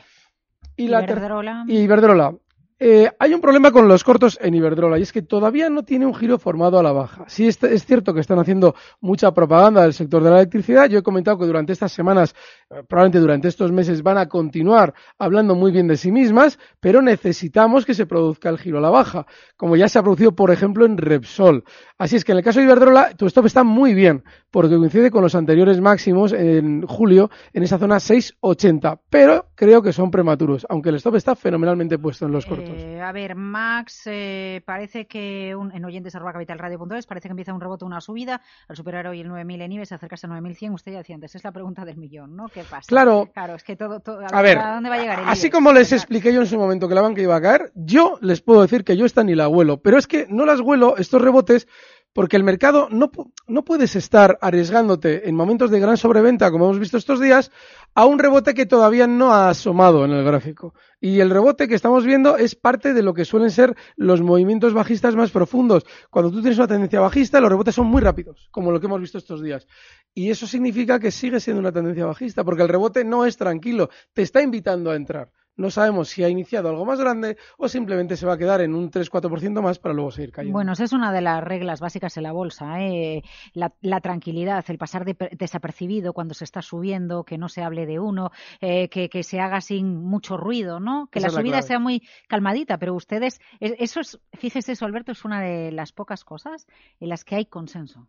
Y 0.77 0.89
la 0.89 1.01
Iberdrola. 1.01 1.65
y 1.67 1.79
Iberdrola. 1.79 2.35
Eh, 2.83 3.11
hay 3.19 3.31
un 3.35 3.41
problema 3.41 3.71
con 3.71 3.87
los 3.87 4.03
cortos 4.03 4.39
en 4.41 4.55
Iberdrola 4.55 4.97
y 4.97 5.03
es 5.03 5.11
que 5.11 5.21
todavía 5.21 5.69
no 5.69 5.83
tiene 5.83 6.07
un 6.07 6.15
giro 6.15 6.39
formado 6.39 6.79
a 6.79 6.83
la 6.83 6.91
baja. 6.91 7.25
Sí 7.27 7.47
es, 7.47 7.59
cierto 7.85 8.11
que 8.11 8.21
están 8.21 8.39
haciendo 8.39 8.73
mucha 9.01 9.31
propaganda 9.35 9.83
del 9.83 9.93
sector 9.93 10.23
de 10.23 10.31
la 10.31 10.37
electricidad. 10.37 10.89
Yo 10.89 10.97
he 10.97 11.03
comentado 11.03 11.37
que 11.37 11.45
durante 11.45 11.73
estas 11.73 11.91
semanas, 11.91 12.33
eh, 12.71 12.81
probablemente 12.87 13.19
durante 13.19 13.49
estos 13.49 13.71
meses, 13.71 14.01
van 14.01 14.17
a 14.17 14.27
continuar 14.27 14.95
hablando 15.19 15.53
muy 15.53 15.71
bien 15.71 15.87
de 15.87 15.95
sí 15.95 16.11
mismas, 16.11 16.57
pero 16.79 17.03
necesitamos 17.03 17.85
que 17.85 17.93
se 17.93 18.07
produzca 18.07 18.49
el 18.49 18.57
giro 18.57 18.79
a 18.79 18.81
la 18.81 18.89
baja, 18.89 19.27
como 19.57 19.75
ya 19.75 19.87
se 19.87 19.99
ha 19.99 20.01
producido, 20.01 20.31
por 20.31 20.49
ejemplo, 20.49 20.83
en 20.83 20.97
Repsol. 20.97 21.63
Así 21.99 22.15
es 22.15 22.25
que 22.25 22.31
en 22.31 22.39
el 22.39 22.43
caso 22.43 22.61
de 22.61 22.65
Iberdrola, 22.65 23.13
tu 23.15 23.27
stop 23.27 23.45
está 23.45 23.63
muy 23.63 23.93
bien, 23.93 24.23
porque 24.49 24.75
coincide 24.75 25.11
con 25.11 25.21
los 25.21 25.35
anteriores 25.35 25.79
máximos 25.79 26.33
en 26.33 26.81
julio 26.87 27.29
en 27.53 27.61
esa 27.61 27.77
zona 27.77 27.97
6,80, 27.97 29.01
pero 29.07 29.49
creo 29.53 29.83
que 29.83 29.93
son 29.93 30.09
prematuros, 30.09 30.65
aunque 30.67 30.89
el 30.89 30.95
stop 30.95 31.17
está 31.17 31.35
fenomenalmente 31.35 31.99
puesto 31.99 32.25
en 32.25 32.31
los 32.31 32.47
cortos. 32.47 32.70
Eh, 32.73 33.01
a 33.01 33.11
ver, 33.11 33.35
Max, 33.35 34.03
eh, 34.05 34.61
parece 34.65 35.05
que 35.07 35.55
un, 35.55 35.71
en 35.71 35.85
oyentes 35.85 36.15
arroba 36.15 36.33
capitalradio.es 36.33 37.05
parece 37.05 37.27
que 37.27 37.31
empieza 37.31 37.53
un 37.53 37.61
rebote, 37.61 37.85
una 37.85 38.01
subida, 38.01 38.41
al 38.67 38.75
superar 38.75 39.07
hoy 39.07 39.21
el 39.21 39.27
9000 39.27 39.61
en 39.61 39.71
IBEX, 39.71 39.91
acercarse 39.91 40.27
a 40.27 40.29
9100, 40.29 40.73
usted 40.73 40.91
ya 40.93 40.97
decía 40.99 41.15
antes, 41.15 41.35
es 41.35 41.43
la 41.43 41.51
pregunta 41.51 41.85
del 41.85 41.97
millón, 41.97 42.35
¿no? 42.35 42.47
¿Qué 42.47 42.63
pasa? 42.63 42.87
Claro. 42.87 43.29
Claro, 43.33 43.55
es 43.55 43.63
que 43.63 43.75
todo, 43.75 43.99
todo 43.99 44.21
A 44.31 44.41
ver, 44.41 44.57
¿a 44.57 44.75
dónde 44.75 44.89
va 44.89 44.95
a 44.95 44.99
llegar 44.99 45.19
el 45.19 45.29
así 45.29 45.47
IBEX? 45.47 45.55
como 45.55 45.73
les 45.73 45.91
expliqué 45.91 46.33
yo 46.33 46.41
en 46.41 46.47
su 46.47 46.57
momento 46.57 46.87
que 46.87 46.95
la 46.95 47.01
banca 47.01 47.21
iba 47.21 47.35
a 47.35 47.41
caer, 47.41 47.71
yo 47.75 48.17
les 48.21 48.41
puedo 48.41 48.61
decir 48.61 48.83
que 48.83 48.97
yo 48.97 49.05
esta 49.05 49.23
ni 49.23 49.35
la 49.35 49.47
huelo, 49.47 49.81
pero 49.81 49.97
es 49.97 50.07
que 50.07 50.27
no 50.29 50.45
las 50.45 50.59
huelo 50.59 50.97
estos 50.97 51.21
rebotes 51.21 51.67
porque 52.13 52.37
el 52.37 52.43
mercado 52.43 52.87
no, 52.91 53.11
no 53.47 53.63
puedes 53.63 53.95
estar 53.95 54.37
arriesgándote 54.41 55.29
en 55.29 55.35
momentos 55.35 55.71
de 55.71 55.79
gran 55.79 55.97
sobreventa, 55.97 56.51
como 56.51 56.65
hemos 56.65 56.79
visto 56.79 56.97
estos 56.97 57.19
días, 57.19 57.51
a 57.93 58.05
un 58.05 58.19
rebote 58.19 58.53
que 58.53 58.65
todavía 58.65 59.07
no 59.07 59.33
ha 59.33 59.49
asomado 59.49 60.05
en 60.05 60.11
el 60.11 60.23
gráfico. 60.23 60.73
Y 60.99 61.19
el 61.19 61.29
rebote 61.29 61.67
que 61.67 61.75
estamos 61.75 62.05
viendo 62.05 62.37
es 62.37 62.55
parte 62.55 62.93
de 62.93 63.01
lo 63.01 63.13
que 63.13 63.25
suelen 63.25 63.51
ser 63.51 63.75
los 63.95 64.21
movimientos 64.21 64.73
bajistas 64.73 65.15
más 65.15 65.31
profundos. 65.31 65.85
Cuando 66.09 66.31
tú 66.31 66.41
tienes 66.41 66.57
una 66.57 66.67
tendencia 66.67 66.99
bajista, 66.99 67.39
los 67.39 67.49
rebotes 67.49 67.75
son 67.75 67.87
muy 67.87 68.01
rápidos, 68.01 68.49
como 68.51 68.71
lo 68.71 68.79
que 68.79 68.85
hemos 68.85 69.01
visto 69.01 69.17
estos 69.17 69.41
días. 69.41 69.67
Y 70.13 70.29
eso 70.29 70.47
significa 70.47 70.99
que 70.99 71.11
sigue 71.11 71.39
siendo 71.39 71.59
una 71.59 71.71
tendencia 71.71 72.05
bajista, 72.05 72.43
porque 72.43 72.63
el 72.63 72.69
rebote 72.69 73.03
no 73.03 73.25
es 73.25 73.37
tranquilo, 73.37 73.89
te 74.13 74.21
está 74.21 74.41
invitando 74.41 74.91
a 74.91 74.95
entrar. 74.95 75.31
No 75.57 75.69
sabemos 75.69 76.09
si 76.09 76.23
ha 76.23 76.29
iniciado 76.29 76.69
algo 76.69 76.85
más 76.85 76.99
grande 76.99 77.37
o 77.57 77.67
simplemente 77.67 78.15
se 78.17 78.25
va 78.25 78.33
a 78.33 78.37
quedar 78.37 78.61
en 78.61 78.73
un 78.73 78.89
3-4% 78.89 79.61
más 79.61 79.79
para 79.79 79.93
luego 79.93 80.11
seguir 80.11 80.31
cayendo. 80.31 80.53
Bueno, 80.53 80.73
esa 80.73 80.83
es 80.85 80.93
una 80.93 81.11
de 81.11 81.21
las 81.21 81.43
reglas 81.43 81.79
básicas 81.81 82.15
en 82.17 82.23
la 82.23 82.31
bolsa. 82.31 82.81
¿eh? 82.81 83.21
La, 83.53 83.73
la 83.81 83.99
tranquilidad, 84.01 84.63
el 84.69 84.77
pasar 84.77 85.05
de- 85.05 85.15
desapercibido 85.37 86.13
cuando 86.13 86.33
se 86.33 86.45
está 86.45 86.61
subiendo, 86.61 87.23
que 87.23 87.37
no 87.37 87.49
se 87.49 87.61
hable 87.63 87.85
de 87.85 87.99
uno, 87.99 88.31
eh, 88.61 88.89
que, 88.89 89.09
que 89.09 89.23
se 89.23 89.39
haga 89.39 89.61
sin 89.61 89.97
mucho 90.03 90.37
ruido, 90.37 90.79
¿no? 90.79 91.07
Que 91.11 91.19
Esa 91.19 91.27
la 91.27 91.33
subida 91.33 91.61
sea 91.67 91.79
muy 91.79 92.01
calmadita, 92.27 92.77
pero 92.77 92.95
ustedes, 92.95 93.39
es- 93.59 93.75
eso 93.77 93.99
es, 93.99 94.19
fíjese 94.33 94.71
eso, 94.71 94.85
Alberto, 94.85 95.11
es 95.11 95.25
una 95.25 95.41
de 95.41 95.71
las 95.71 95.91
pocas 95.91 96.23
cosas 96.23 96.65
en 96.99 97.09
las 97.09 97.23
que 97.25 97.35
hay 97.35 97.45
consenso. 97.45 98.07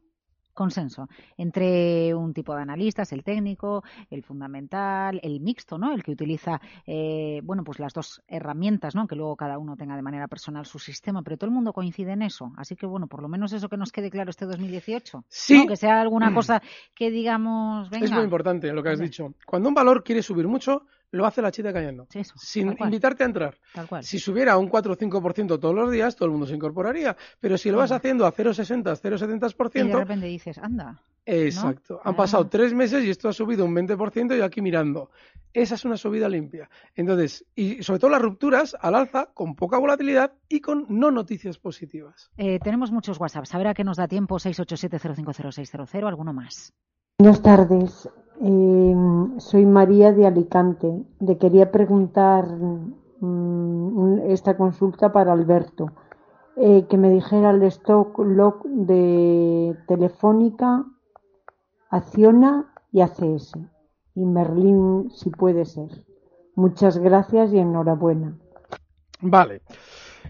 Consenso 0.54 1.08
entre 1.36 2.14
un 2.14 2.32
tipo 2.34 2.54
de 2.54 2.62
analistas, 2.62 3.12
el 3.12 3.24
técnico, 3.24 3.82
el 4.10 4.22
fundamental, 4.22 5.18
el 5.22 5.40
mixto, 5.40 5.78
¿no? 5.78 5.92
El 5.92 6.02
que 6.02 6.12
utiliza, 6.12 6.60
eh, 6.86 7.40
bueno, 7.42 7.64
pues 7.64 7.78
las 7.78 7.92
dos 7.92 8.22
herramientas, 8.28 8.94
¿no? 8.94 9.06
Que 9.06 9.16
luego 9.16 9.36
cada 9.36 9.58
uno 9.58 9.76
tenga 9.76 9.96
de 9.96 10.02
manera 10.02 10.28
personal 10.28 10.66
su 10.66 10.78
sistema, 10.78 11.22
pero 11.22 11.36
todo 11.36 11.48
el 11.48 11.54
mundo 11.54 11.72
coincide 11.72 12.12
en 12.12 12.22
eso. 12.22 12.52
Así 12.56 12.76
que, 12.76 12.86
bueno, 12.86 13.06
por 13.06 13.22
lo 13.22 13.28
menos 13.28 13.52
eso 13.52 13.68
que 13.68 13.76
nos 13.76 13.92
quede 13.92 14.10
claro 14.10 14.30
este 14.30 14.46
2018. 14.46 15.24
Sí. 15.28 15.58
¿no? 15.58 15.66
Que 15.66 15.76
sea 15.76 16.00
alguna 16.00 16.34
cosa 16.34 16.62
que 16.94 17.10
digamos, 17.10 17.90
venga. 17.90 18.06
Es 18.06 18.12
muy 18.12 18.24
importante 18.24 18.72
lo 18.72 18.82
que 18.82 18.90
has 18.90 19.00
dicho. 19.00 19.34
Cuando 19.46 19.68
un 19.68 19.74
valor 19.74 20.02
quiere 20.02 20.22
subir 20.22 20.48
mucho, 20.48 20.86
lo 21.12 21.24
hace 21.26 21.40
la 21.40 21.52
chita 21.52 21.72
cayendo. 21.72 22.06
Sí, 22.10 22.18
eso, 22.20 22.34
sin 22.36 22.74
invitarte 22.78 23.22
a 23.22 23.26
entrar. 23.26 23.56
Tal 23.72 23.86
cual. 23.86 24.02
Si 24.02 24.18
subiera 24.18 24.56
un 24.56 24.68
4 24.68 24.92
o 24.92 24.96
5% 24.96 25.60
todos 25.60 25.74
los 25.74 25.90
días, 25.92 26.16
todo 26.16 26.26
el 26.26 26.32
mundo 26.32 26.46
se 26.46 26.54
incorporaría. 26.54 27.16
Pero 27.38 27.56
si 27.56 27.70
lo 27.70 27.78
vas 27.78 27.92
haciendo 27.92 28.26
a 28.26 28.32
0,60, 28.32 28.90
Y 28.98 29.08
de 29.08 29.16
0,70%, 29.16 29.98
repente 30.00 30.26
dices, 30.26 30.58
anda. 30.58 31.00
exacto. 31.24 32.00
Han 32.04 32.14
Ah. 32.14 32.16
pasado 32.16 32.48
tres 32.48 32.74
meses 32.74 33.04
y 33.04 33.10
esto 33.10 33.28
ha 33.28 33.32
subido 33.32 33.64
un 33.64 33.74
20% 33.74 34.34
y 34.34 34.38
yo 34.38 34.44
aquí 34.44 34.60
mirando. 34.60 35.10
Esa 35.52 35.74
es 35.74 35.84
una 35.84 35.96
subida 35.98 36.28
limpia. 36.30 36.70
Entonces, 36.94 37.44
y 37.54 37.82
sobre 37.82 38.00
todo 38.00 38.10
las 38.10 38.22
rupturas 38.22 38.74
al 38.80 38.94
alza, 38.94 39.26
con 39.34 39.54
poca 39.54 39.78
volatilidad 39.78 40.32
y 40.48 40.60
con 40.60 40.86
no 40.88 41.10
noticias 41.10 41.58
positivas. 41.58 42.30
Eh, 42.38 42.58
tenemos 42.60 42.90
muchos 42.90 43.20
WhatsApps. 43.20 43.54
A 43.54 43.58
ver 43.58 43.66
a 43.68 43.74
qué 43.74 43.84
nos 43.84 43.98
da 43.98 44.08
tiempo. 44.08 44.38
687050600. 44.38 46.06
¿Alguno 46.08 46.32
más? 46.32 46.72
Buenas 47.18 47.42
tardes, 47.42 48.08
Eh, 48.44 48.94
soy 49.38 49.64
María 49.66 50.12
de 50.12 50.26
Alicante. 50.26 51.04
Le 51.20 51.38
quería 51.38 51.70
preguntar 51.70 52.44
mm, 53.20 54.18
esta 54.26 54.56
consulta 54.56 55.12
para 55.12 55.32
Alberto, 55.32 55.86
Eh, 56.54 56.84
que 56.86 56.98
me 56.98 57.08
dijera 57.08 57.50
el 57.50 57.62
stock 57.62 58.20
de 58.66 59.74
Telefónica, 59.88 60.84
Acciona 61.88 62.74
y 62.92 63.00
ACS, 63.00 63.54
y 64.14 64.26
Merlin 64.26 65.10
si 65.10 65.30
puede 65.30 65.64
ser. 65.64 65.88
Muchas 66.54 66.98
gracias 66.98 67.54
y 67.54 67.58
enhorabuena. 67.58 68.36
Vale. 69.22 69.62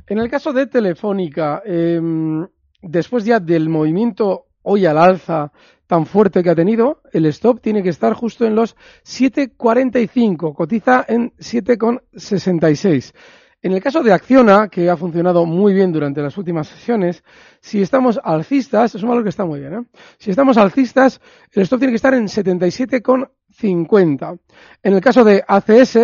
En 0.07 0.19
el 0.19 0.31
caso 0.31 0.53
de 0.53 0.69
Telefónica, 0.69 1.61
em, 1.65 2.47
después 2.81 3.25
ya 3.25 3.41
del 3.41 3.69
movimiento 3.69 4.45
hoy 4.63 4.87
al 4.87 4.99
alza 4.99 5.51
tan 5.93 6.07
fuerte 6.07 6.43
que 6.43 6.49
ha 6.49 6.55
tenido, 6.55 7.03
el 7.13 7.27
stop 7.27 7.61
tiene 7.61 7.83
que 7.83 7.91
estar 7.91 8.15
justo 8.15 8.47
en 8.47 8.55
los 8.55 8.77
7,45, 9.05 10.55
cotiza 10.55 11.05
en 11.07 11.33
7,66. 11.33 13.13
En 13.61 13.73
el 13.73 13.83
caso 13.83 14.03
de 14.03 14.11
Acciona, 14.11 14.69
que 14.69 14.89
ha 14.89 14.97
funcionado 14.97 15.45
muy 15.45 15.75
bien 15.75 15.93
durante 15.93 16.23
las 16.23 16.39
últimas 16.39 16.69
sesiones, 16.69 17.23
si 17.61 17.83
estamos 17.83 18.19
alcistas, 18.25 18.95
es 18.95 19.03
un 19.03 19.11
valor 19.11 19.23
que 19.23 19.29
está 19.29 19.45
muy 19.45 19.61
bien, 19.61 19.75
¿eh? 19.75 19.85
Si 20.17 20.31
estamos 20.31 20.57
alcistas, 20.57 21.21
el 21.53 21.65
stop 21.65 21.81
tiene 21.81 21.93
que 21.93 21.97
estar 21.97 22.15
en 22.15 22.27
77,50. 22.27 24.39
En 24.83 24.95
el 24.95 25.01
caso 25.03 25.25
de 25.25 25.45
ACS, 25.47 25.99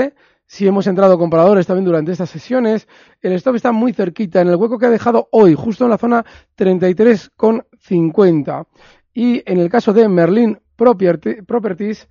si 0.51 0.67
hemos 0.67 0.87
entrado 0.87 1.19
compradores 1.19 1.67
también 1.67 1.85
durante 1.85 2.13
estas 2.13 2.31
sesiones, 2.31 2.89
el 3.21 3.35
stop 3.35 3.57
está 3.57 3.71
muy 3.71 3.93
cerquita, 3.93 4.41
en 4.41 4.49
el 4.49 4.57
hueco 4.57 4.79
que 4.79 4.87
ha 4.87 4.91
dejado 4.91 5.29
hoy, 5.31 5.55
justo 5.55 5.85
en 5.85 5.91
la 5.91 5.99
zona 5.99 6.25
33,50. 6.57 8.67
Y 9.15 9.43
en 9.51 9.59
el 9.59 9.71
caso 9.71 9.93
de 9.93 10.09
Merlin 10.09 10.61
Properties, 10.77 12.09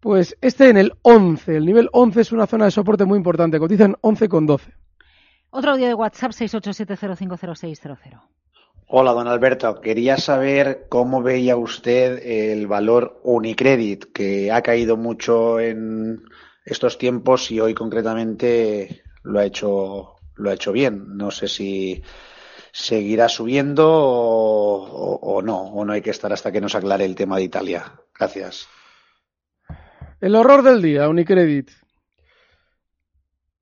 pues 0.00 0.36
este 0.40 0.68
en 0.68 0.76
el 0.76 0.92
11, 1.02 1.56
el 1.56 1.66
nivel 1.66 1.88
11 1.92 2.20
es 2.20 2.32
una 2.32 2.46
zona 2.46 2.66
de 2.66 2.70
soporte 2.70 3.04
muy 3.04 3.16
importante, 3.16 3.58
cotizan 3.58 3.96
11,12. 4.00 4.60
Otro 5.50 5.72
audio 5.72 5.86
de 5.86 5.94
WhatsApp 5.94 6.32
687050600. 6.32 8.20
Hola, 8.86 9.12
don 9.12 9.28
Alberto. 9.28 9.80
Quería 9.80 10.16
saber 10.16 10.86
cómo 10.88 11.22
veía 11.22 11.56
usted 11.56 12.20
el 12.24 12.66
valor 12.66 13.20
Unicredit, 13.22 14.06
que 14.12 14.50
ha 14.50 14.62
caído 14.62 14.96
mucho 14.96 15.60
en 15.60 16.22
estos 16.64 16.98
tiempos 16.98 17.50
y 17.50 17.60
hoy 17.60 17.72
concretamente 17.72 19.02
lo 19.22 19.38
ha 19.38 19.44
hecho, 19.44 20.16
lo 20.34 20.50
ha 20.50 20.54
hecho 20.54 20.72
bien. 20.72 21.16
No 21.16 21.30
sé 21.30 21.46
si 21.46 22.02
seguirá 22.72 23.28
subiendo 23.28 23.88
o, 23.90 25.42
no, 25.42 25.60
o 25.60 25.84
no 25.84 25.92
hay 25.92 26.02
que 26.02 26.10
estar 26.10 26.32
hasta 26.32 26.52
que 26.52 26.60
nos 26.60 26.74
aclare 26.74 27.04
el 27.04 27.14
tema 27.14 27.36
de 27.36 27.44
Italia. 27.44 27.92
Gracias. 28.18 28.68
El 30.20 30.34
horror 30.34 30.62
del 30.62 30.82
día, 30.82 31.08
Unicredit. 31.08 31.70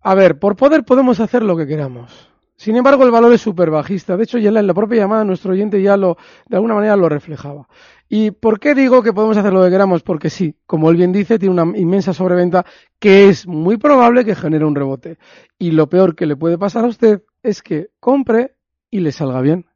A 0.00 0.14
ver, 0.14 0.38
por 0.38 0.56
poder 0.56 0.84
podemos 0.84 1.20
hacer 1.20 1.42
lo 1.42 1.56
que 1.56 1.66
queramos. 1.66 2.28
Sin 2.56 2.74
embargo, 2.74 3.04
el 3.04 3.12
valor 3.12 3.32
es 3.32 3.40
súper 3.40 3.70
bajista. 3.70 4.16
De 4.16 4.24
hecho, 4.24 4.36
ya 4.36 4.48
en 4.48 4.66
la 4.66 4.74
propia 4.74 4.98
llamada 4.98 5.22
nuestro 5.22 5.52
oyente 5.52 5.80
ya 5.80 5.96
lo, 5.96 6.16
de 6.48 6.56
alguna 6.56 6.74
manera 6.74 6.96
lo 6.96 7.08
reflejaba. 7.08 7.68
¿Y 8.08 8.32
por 8.32 8.58
qué 8.58 8.74
digo 8.74 9.00
que 9.00 9.12
podemos 9.12 9.36
hacer 9.36 9.52
lo 9.52 9.62
que 9.62 9.70
queramos? 9.70 10.02
Porque 10.02 10.28
sí, 10.28 10.56
como 10.66 10.90
él 10.90 10.96
bien 10.96 11.12
dice, 11.12 11.38
tiene 11.38 11.60
una 11.60 11.78
inmensa 11.78 12.12
sobreventa 12.12 12.66
que 12.98 13.28
es 13.28 13.46
muy 13.46 13.76
probable 13.76 14.24
que 14.24 14.34
genere 14.34 14.64
un 14.64 14.74
rebote. 14.74 15.18
Y 15.56 15.70
lo 15.70 15.88
peor 15.88 16.16
que 16.16 16.26
le 16.26 16.34
puede 16.34 16.58
pasar 16.58 16.84
a 16.84 16.88
usted 16.88 17.22
es 17.44 17.62
que 17.62 17.90
compre 18.00 18.56
y 18.90 19.00
le 19.00 19.12
salga 19.12 19.40
bien. 19.40 19.66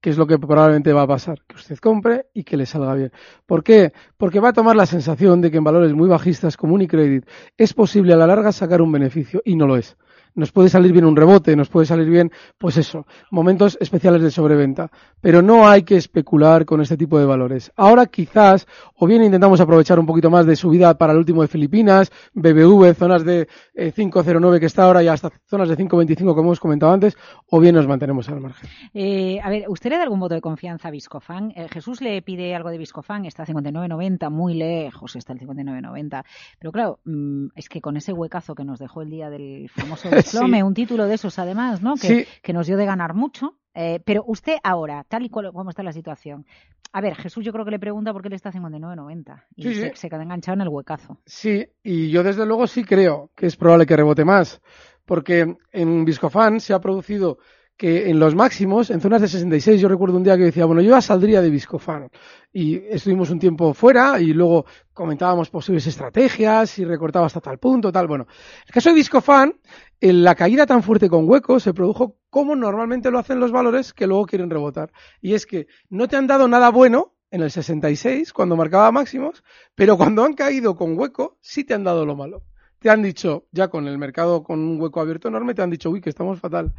Que 0.00 0.10
es 0.10 0.18
lo 0.18 0.26
que 0.26 0.36
probablemente 0.36 0.92
va 0.92 1.02
a 1.02 1.06
pasar. 1.06 1.42
Que 1.46 1.56
usted 1.56 1.78
compre 1.78 2.26
y 2.34 2.42
que 2.42 2.56
le 2.56 2.66
salga 2.66 2.94
bien. 2.94 3.12
¿Por 3.46 3.62
qué? 3.62 3.92
Porque 4.16 4.40
va 4.40 4.48
a 4.48 4.52
tomar 4.52 4.74
la 4.74 4.86
sensación 4.86 5.40
de 5.40 5.50
que 5.50 5.58
en 5.58 5.64
valores 5.64 5.92
muy 5.92 6.08
bajistas 6.08 6.56
como 6.56 6.74
Unicredit 6.74 7.24
es 7.56 7.72
posible 7.72 8.12
a 8.12 8.16
la 8.16 8.26
larga 8.26 8.50
sacar 8.50 8.82
un 8.82 8.90
beneficio 8.90 9.42
y 9.44 9.54
no 9.54 9.66
lo 9.66 9.76
es. 9.76 9.96
Nos 10.34 10.52
puede 10.52 10.68
salir 10.68 10.92
bien 10.92 11.04
un 11.04 11.16
rebote, 11.16 11.54
nos 11.56 11.68
puede 11.68 11.86
salir 11.86 12.08
bien, 12.08 12.30
pues 12.58 12.76
eso, 12.76 13.06
momentos 13.30 13.78
especiales 13.80 14.22
de 14.22 14.30
sobreventa. 14.30 14.90
Pero 15.20 15.42
no 15.42 15.68
hay 15.68 15.82
que 15.82 15.96
especular 15.96 16.64
con 16.64 16.80
este 16.80 16.96
tipo 16.96 17.18
de 17.18 17.24
valores. 17.24 17.72
Ahora 17.76 18.06
quizás, 18.06 18.66
o 18.96 19.06
bien 19.06 19.22
intentamos 19.22 19.60
aprovechar 19.60 19.98
un 19.98 20.06
poquito 20.06 20.30
más 20.30 20.46
de 20.46 20.56
subida 20.56 20.96
para 20.98 21.12
el 21.12 21.18
último 21.18 21.42
de 21.42 21.48
Filipinas, 21.48 22.10
BBV, 22.34 22.94
zonas 22.94 23.24
de 23.24 23.48
eh, 23.74 23.92
5.09 23.94 24.60
que 24.60 24.66
está 24.66 24.84
ahora 24.84 25.02
y 25.02 25.08
hasta 25.08 25.30
zonas 25.46 25.68
de 25.68 25.76
5.25 25.76 26.34
como 26.34 26.48
hemos 26.48 26.60
comentado 26.60 26.92
antes, 26.92 27.16
o 27.50 27.60
bien 27.60 27.74
nos 27.74 27.86
mantenemos 27.86 28.28
al 28.28 28.40
margen. 28.40 28.68
Eh, 28.94 29.40
a 29.42 29.50
ver, 29.50 29.64
¿usted 29.68 29.90
le 29.90 29.96
da 29.96 30.02
algún 30.02 30.20
voto 30.20 30.34
de 30.34 30.40
confianza 30.40 30.88
a 30.88 30.90
Viscofan? 30.90 31.52
Eh, 31.54 31.68
Jesús 31.70 32.00
le 32.00 32.20
pide 32.22 32.54
algo 32.54 32.70
de 32.70 32.78
Viscofan, 32.78 33.24
está 33.26 33.44
a 33.44 33.46
59.90, 33.46 34.30
muy 34.30 34.54
lejos 34.54 35.16
está 35.16 35.32
el 35.32 35.40
59.90. 35.40 36.24
Pero 36.58 36.72
claro, 36.72 37.00
mm, 37.04 37.48
es 37.54 37.68
que 37.68 37.80
con 37.80 37.96
ese 37.96 38.12
huecazo 38.12 38.54
que 38.54 38.64
nos 38.64 38.78
dejó 38.78 39.02
el 39.02 39.10
día 39.10 39.30
del 39.30 39.68
famoso 39.68 40.08
desplome, 40.32 40.58
Sí. 40.58 40.62
un 40.62 40.74
título 40.74 41.06
de 41.06 41.14
esos 41.14 41.38
además, 41.38 41.82
¿no? 41.82 41.94
Que, 41.94 42.06
Sí. 42.06 42.26
que 42.42 42.52
nos 42.52 42.66
dio 42.66 42.76
de 42.76 42.86
ganar 42.86 43.14
mucho. 43.14 43.56
Eh, 43.74 44.00
pero 44.04 44.22
usted 44.26 44.56
ahora, 44.62 45.04
tal 45.08 45.24
y 45.24 45.30
cual 45.30 45.50
como 45.52 45.70
está 45.70 45.82
la 45.82 45.92
situación. 45.94 46.44
A 46.92 47.00
ver, 47.00 47.14
Jesús 47.14 47.42
yo 47.42 47.52
creo 47.52 47.64
que 47.64 47.70
le 47.70 47.78
pregunta 47.78 48.12
por 48.12 48.22
qué 48.22 48.28
le 48.28 48.36
está 48.36 48.50
a 48.50 48.52
59.90 48.52 49.44
y 49.56 49.62
Sí, 49.62 49.74
se, 49.74 49.96
se 49.96 50.10
queda 50.10 50.22
enganchado 50.22 50.54
en 50.56 50.60
el 50.60 50.68
huecazo. 50.68 51.16
Sí, 51.24 51.66
y 51.82 52.10
yo 52.10 52.22
desde 52.22 52.44
luego 52.44 52.66
sí 52.66 52.84
creo 52.84 53.30
que 53.34 53.46
es 53.46 53.56
probable 53.56 53.86
que 53.86 53.96
rebote 53.96 54.26
más, 54.26 54.60
porque 55.06 55.56
en 55.72 56.04
Viscofan 56.04 56.60
se 56.60 56.74
ha 56.74 56.80
producido 56.80 57.38
que 57.82 58.08
en 58.08 58.20
los 58.20 58.36
máximos, 58.36 58.90
en 58.90 59.00
zonas 59.00 59.22
de 59.22 59.26
66, 59.26 59.80
yo 59.80 59.88
recuerdo 59.88 60.16
un 60.16 60.22
día 60.22 60.36
que 60.36 60.44
decía, 60.44 60.66
bueno, 60.66 60.80
yo 60.82 60.90
ya 60.90 61.00
saldría 61.00 61.42
de 61.42 61.50
Viscofan. 61.50 62.10
Y 62.52 62.76
estuvimos 62.76 63.28
un 63.30 63.40
tiempo 63.40 63.74
fuera 63.74 64.20
y 64.20 64.32
luego 64.32 64.66
comentábamos 64.92 65.50
posibles 65.50 65.84
estrategias 65.88 66.78
y 66.78 66.84
recortaba 66.84 67.26
hasta 67.26 67.40
tal 67.40 67.58
punto, 67.58 67.90
tal. 67.90 68.06
Bueno, 68.06 68.28
el 68.68 68.72
caso 68.72 68.90
de 68.90 68.94
Viscofan, 68.94 69.54
en 70.00 70.22
la 70.22 70.36
caída 70.36 70.64
tan 70.64 70.84
fuerte 70.84 71.08
con 71.08 71.28
hueco 71.28 71.58
se 71.58 71.74
produjo 71.74 72.18
como 72.30 72.54
normalmente 72.54 73.10
lo 73.10 73.18
hacen 73.18 73.40
los 73.40 73.50
valores 73.50 73.92
que 73.92 74.06
luego 74.06 74.26
quieren 74.26 74.48
rebotar. 74.48 74.92
Y 75.20 75.34
es 75.34 75.44
que 75.44 75.66
no 75.90 76.06
te 76.06 76.14
han 76.14 76.28
dado 76.28 76.46
nada 76.46 76.70
bueno 76.70 77.16
en 77.32 77.42
el 77.42 77.50
66, 77.50 78.32
cuando 78.32 78.54
marcaba 78.54 78.92
máximos, 78.92 79.42
pero 79.74 79.96
cuando 79.96 80.22
han 80.22 80.34
caído 80.34 80.76
con 80.76 80.96
hueco, 80.96 81.36
sí 81.40 81.64
te 81.64 81.74
han 81.74 81.82
dado 81.82 82.06
lo 82.06 82.14
malo. 82.14 82.44
Te 82.82 82.90
han 82.90 83.02
dicho, 83.02 83.44
ya 83.52 83.68
con 83.68 83.86
el 83.86 83.96
mercado 83.98 84.42
con 84.42 84.58
un 84.60 84.80
hueco 84.80 85.00
abierto 85.00 85.28
enorme, 85.28 85.54
te 85.54 85.62
han 85.62 85.70
dicho, 85.70 85.88
uy, 85.90 86.00
que 86.00 86.10
estamos 86.10 86.40
fatal. 86.40 86.72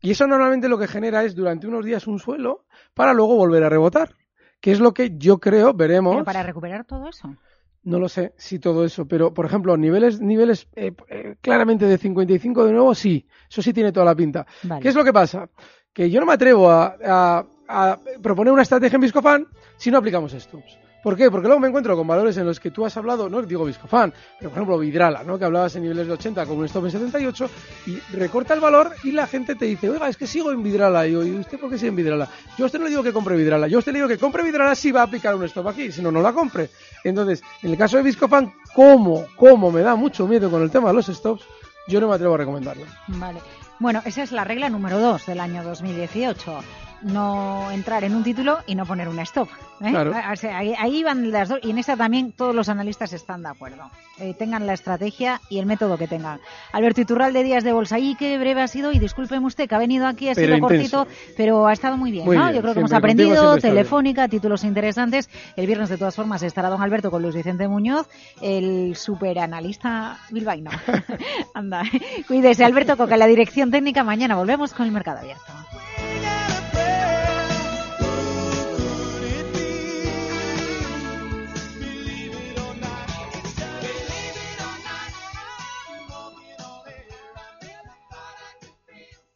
Y 0.00 0.10
eso 0.10 0.26
normalmente 0.26 0.68
lo 0.68 0.78
que 0.78 0.86
genera 0.86 1.24
es 1.24 1.34
durante 1.34 1.66
unos 1.66 1.84
días 1.84 2.06
un 2.06 2.18
suelo 2.18 2.66
para 2.94 3.14
luego 3.14 3.34
volver 3.36 3.64
a 3.64 3.68
rebotar. 3.68 4.14
Que 4.60 4.72
es 4.72 4.80
lo 4.80 4.92
que 4.94 5.16
yo 5.16 5.38
creo, 5.38 5.72
veremos. 5.74 6.14
Pero 6.14 6.24
para 6.24 6.42
recuperar 6.42 6.84
todo 6.84 7.08
eso. 7.08 7.34
No 7.82 7.98
lo 8.00 8.08
sé 8.08 8.34
si 8.36 8.58
todo 8.58 8.84
eso, 8.84 9.06
pero 9.06 9.32
por 9.32 9.46
ejemplo, 9.46 9.76
niveles, 9.76 10.20
niveles 10.20 10.66
eh, 10.74 10.92
eh, 11.08 11.36
claramente 11.40 11.86
de 11.86 11.98
55 11.98 12.64
de 12.64 12.72
nuevo, 12.72 12.94
sí, 12.96 13.26
eso 13.48 13.62
sí 13.62 13.72
tiene 13.72 13.92
toda 13.92 14.04
la 14.06 14.14
pinta. 14.16 14.44
Vale. 14.64 14.82
¿Qué 14.82 14.88
es 14.88 14.94
lo 14.96 15.04
que 15.04 15.12
pasa? 15.12 15.48
Que 15.92 16.10
yo 16.10 16.18
no 16.18 16.26
me 16.26 16.32
atrevo 16.32 16.68
a, 16.68 16.96
a- 17.04 17.46
a 17.68 17.98
proponer 18.20 18.52
una 18.52 18.62
estrategia 18.62 18.96
en 18.96 19.02
Viscofan 19.02 19.46
si 19.76 19.90
no 19.90 19.98
aplicamos 19.98 20.32
stops. 20.32 20.78
¿Por 21.02 21.16
qué? 21.16 21.30
Porque 21.30 21.46
luego 21.46 21.60
me 21.60 21.68
encuentro 21.68 21.96
con 21.96 22.06
valores 22.06 22.36
en 22.36 22.46
los 22.46 22.58
que 22.58 22.70
tú 22.70 22.84
has 22.84 22.96
hablado, 22.96 23.28
no 23.28 23.40
digo 23.42 23.64
Viscofan, 23.64 24.12
pero 24.38 24.50
por 24.50 24.58
ejemplo 24.58 24.78
Vidrala, 24.78 25.22
¿no? 25.22 25.38
que 25.38 25.44
hablabas 25.44 25.76
en 25.76 25.82
niveles 25.82 26.06
de 26.06 26.12
80 26.14 26.46
con 26.46 26.58
un 26.58 26.64
stop 26.64 26.86
en 26.86 26.90
78 26.90 27.50
y 27.86 27.98
recorta 28.16 28.54
el 28.54 28.60
valor 28.60 28.92
y 29.04 29.12
la 29.12 29.26
gente 29.26 29.54
te 29.54 29.66
dice, 29.66 29.88
oiga, 29.88 30.08
es 30.08 30.16
que 30.16 30.26
sigo 30.26 30.50
en 30.50 30.62
Vidrala. 30.62 31.06
Y 31.06 31.12
yo, 31.12 31.24
¿y 31.24 31.32
usted 31.36 31.58
por 31.58 31.70
qué 31.70 31.78
sigue 31.78 31.90
en 31.90 31.96
Vidrala? 31.96 32.28
Yo 32.58 32.64
a 32.64 32.66
usted 32.66 32.78
no 32.78 32.84
le 32.84 32.90
digo 32.90 33.02
que 33.02 33.12
compre 33.12 33.36
Vidrala, 33.36 33.68
yo 33.68 33.78
a 33.78 33.80
usted 33.80 33.92
le 33.92 33.98
digo 33.98 34.08
que 34.08 34.18
compre 34.18 34.42
Vidrala 34.42 34.74
si 34.74 34.90
va 34.90 35.02
a 35.02 35.04
aplicar 35.04 35.34
un 35.34 35.44
stop 35.44 35.68
aquí, 35.68 35.92
si 35.92 36.02
no, 36.02 36.10
no 36.10 36.20
la 36.20 36.32
compre. 36.32 36.70
Entonces, 37.04 37.42
en 37.62 37.70
el 37.70 37.78
caso 37.78 37.96
de 37.96 38.02
Viscofan, 38.02 38.52
¿cómo, 38.74 39.26
cómo 39.36 39.70
me 39.70 39.82
da 39.82 39.94
mucho 39.94 40.26
miedo 40.26 40.50
con 40.50 40.62
el 40.62 40.70
tema 40.70 40.88
de 40.88 40.94
los 40.94 41.06
stops? 41.06 41.44
Yo 41.86 42.00
no 42.00 42.08
me 42.08 42.14
atrevo 42.14 42.34
a 42.34 42.38
recomendarlo. 42.38 42.84
Vale. 43.06 43.38
Bueno, 43.78 44.02
esa 44.04 44.22
es 44.22 44.32
la 44.32 44.42
regla 44.42 44.70
número 44.70 44.98
dos 44.98 45.26
del 45.26 45.38
año 45.38 45.62
2018 45.62 46.85
no 47.02 47.70
entrar 47.70 48.04
en 48.04 48.14
un 48.14 48.24
título 48.24 48.58
y 48.66 48.74
no 48.74 48.86
poner 48.86 49.08
un 49.08 49.18
stop. 49.20 49.48
¿eh? 49.80 49.90
Claro. 49.90 50.12
O 50.32 50.36
sea, 50.36 50.58
ahí, 50.58 50.74
ahí 50.78 51.02
van 51.02 51.30
las 51.30 51.48
dos 51.48 51.58
y 51.62 51.70
en 51.70 51.78
esa 51.78 51.96
también 51.96 52.32
todos 52.32 52.54
los 52.54 52.68
analistas 52.68 53.12
están 53.12 53.42
de 53.42 53.48
acuerdo. 53.48 53.90
Eh, 54.18 54.34
tengan 54.34 54.66
la 54.66 54.72
estrategia 54.72 55.40
y 55.50 55.58
el 55.58 55.66
método 55.66 55.98
que 55.98 56.08
tengan. 56.08 56.40
Alberto 56.72 57.02
Iturral 57.02 57.32
de 57.32 57.44
Días 57.44 57.64
de 57.64 57.72
Bolsa, 57.72 57.98
y 57.98 58.14
qué 58.14 58.38
breve 58.38 58.62
ha 58.62 58.68
sido 58.68 58.92
y 58.92 58.98
discúlpeme 58.98 59.46
usted 59.46 59.68
que 59.68 59.74
ha 59.74 59.78
venido 59.78 60.06
aquí, 60.06 60.30
ha 60.30 60.34
Pero 60.34 60.56
sido 60.56 60.68
intenso. 60.68 61.04
cortito, 61.04 61.34
pero 61.36 61.66
ha 61.66 61.72
estado 61.72 61.96
muy 61.98 62.10
bien. 62.10 62.24
Muy 62.24 62.36
¿no? 62.36 62.44
bien, 62.44 62.54
Yo 62.54 62.62
creo 62.62 62.72
que 62.72 62.80
hemos 62.80 62.90
contigo 62.90 62.98
aprendido, 62.98 63.56
telefónica, 63.58 64.28
títulos 64.28 64.64
interesantes. 64.64 65.28
El 65.54 65.66
viernes 65.66 65.90
de 65.90 65.98
todas 65.98 66.16
formas 66.16 66.42
estará 66.42 66.70
don 66.70 66.82
Alberto 66.82 67.10
con 67.10 67.22
Luis 67.22 67.34
Vicente 67.34 67.68
Muñoz, 67.68 68.08
el 68.40 68.96
superanalista 68.96 70.18
bilbaíno. 70.30 70.70
Anda, 71.54 71.82
cuídese 72.26 72.64
Alberto 72.64 72.96
Coca, 72.96 73.16
la 73.16 73.26
dirección 73.26 73.70
técnica. 73.70 74.02
Mañana 74.02 74.36
volvemos 74.36 74.72
con 74.72 74.86
el 74.86 74.92
mercado 74.92 75.18
abierto. 75.18 75.52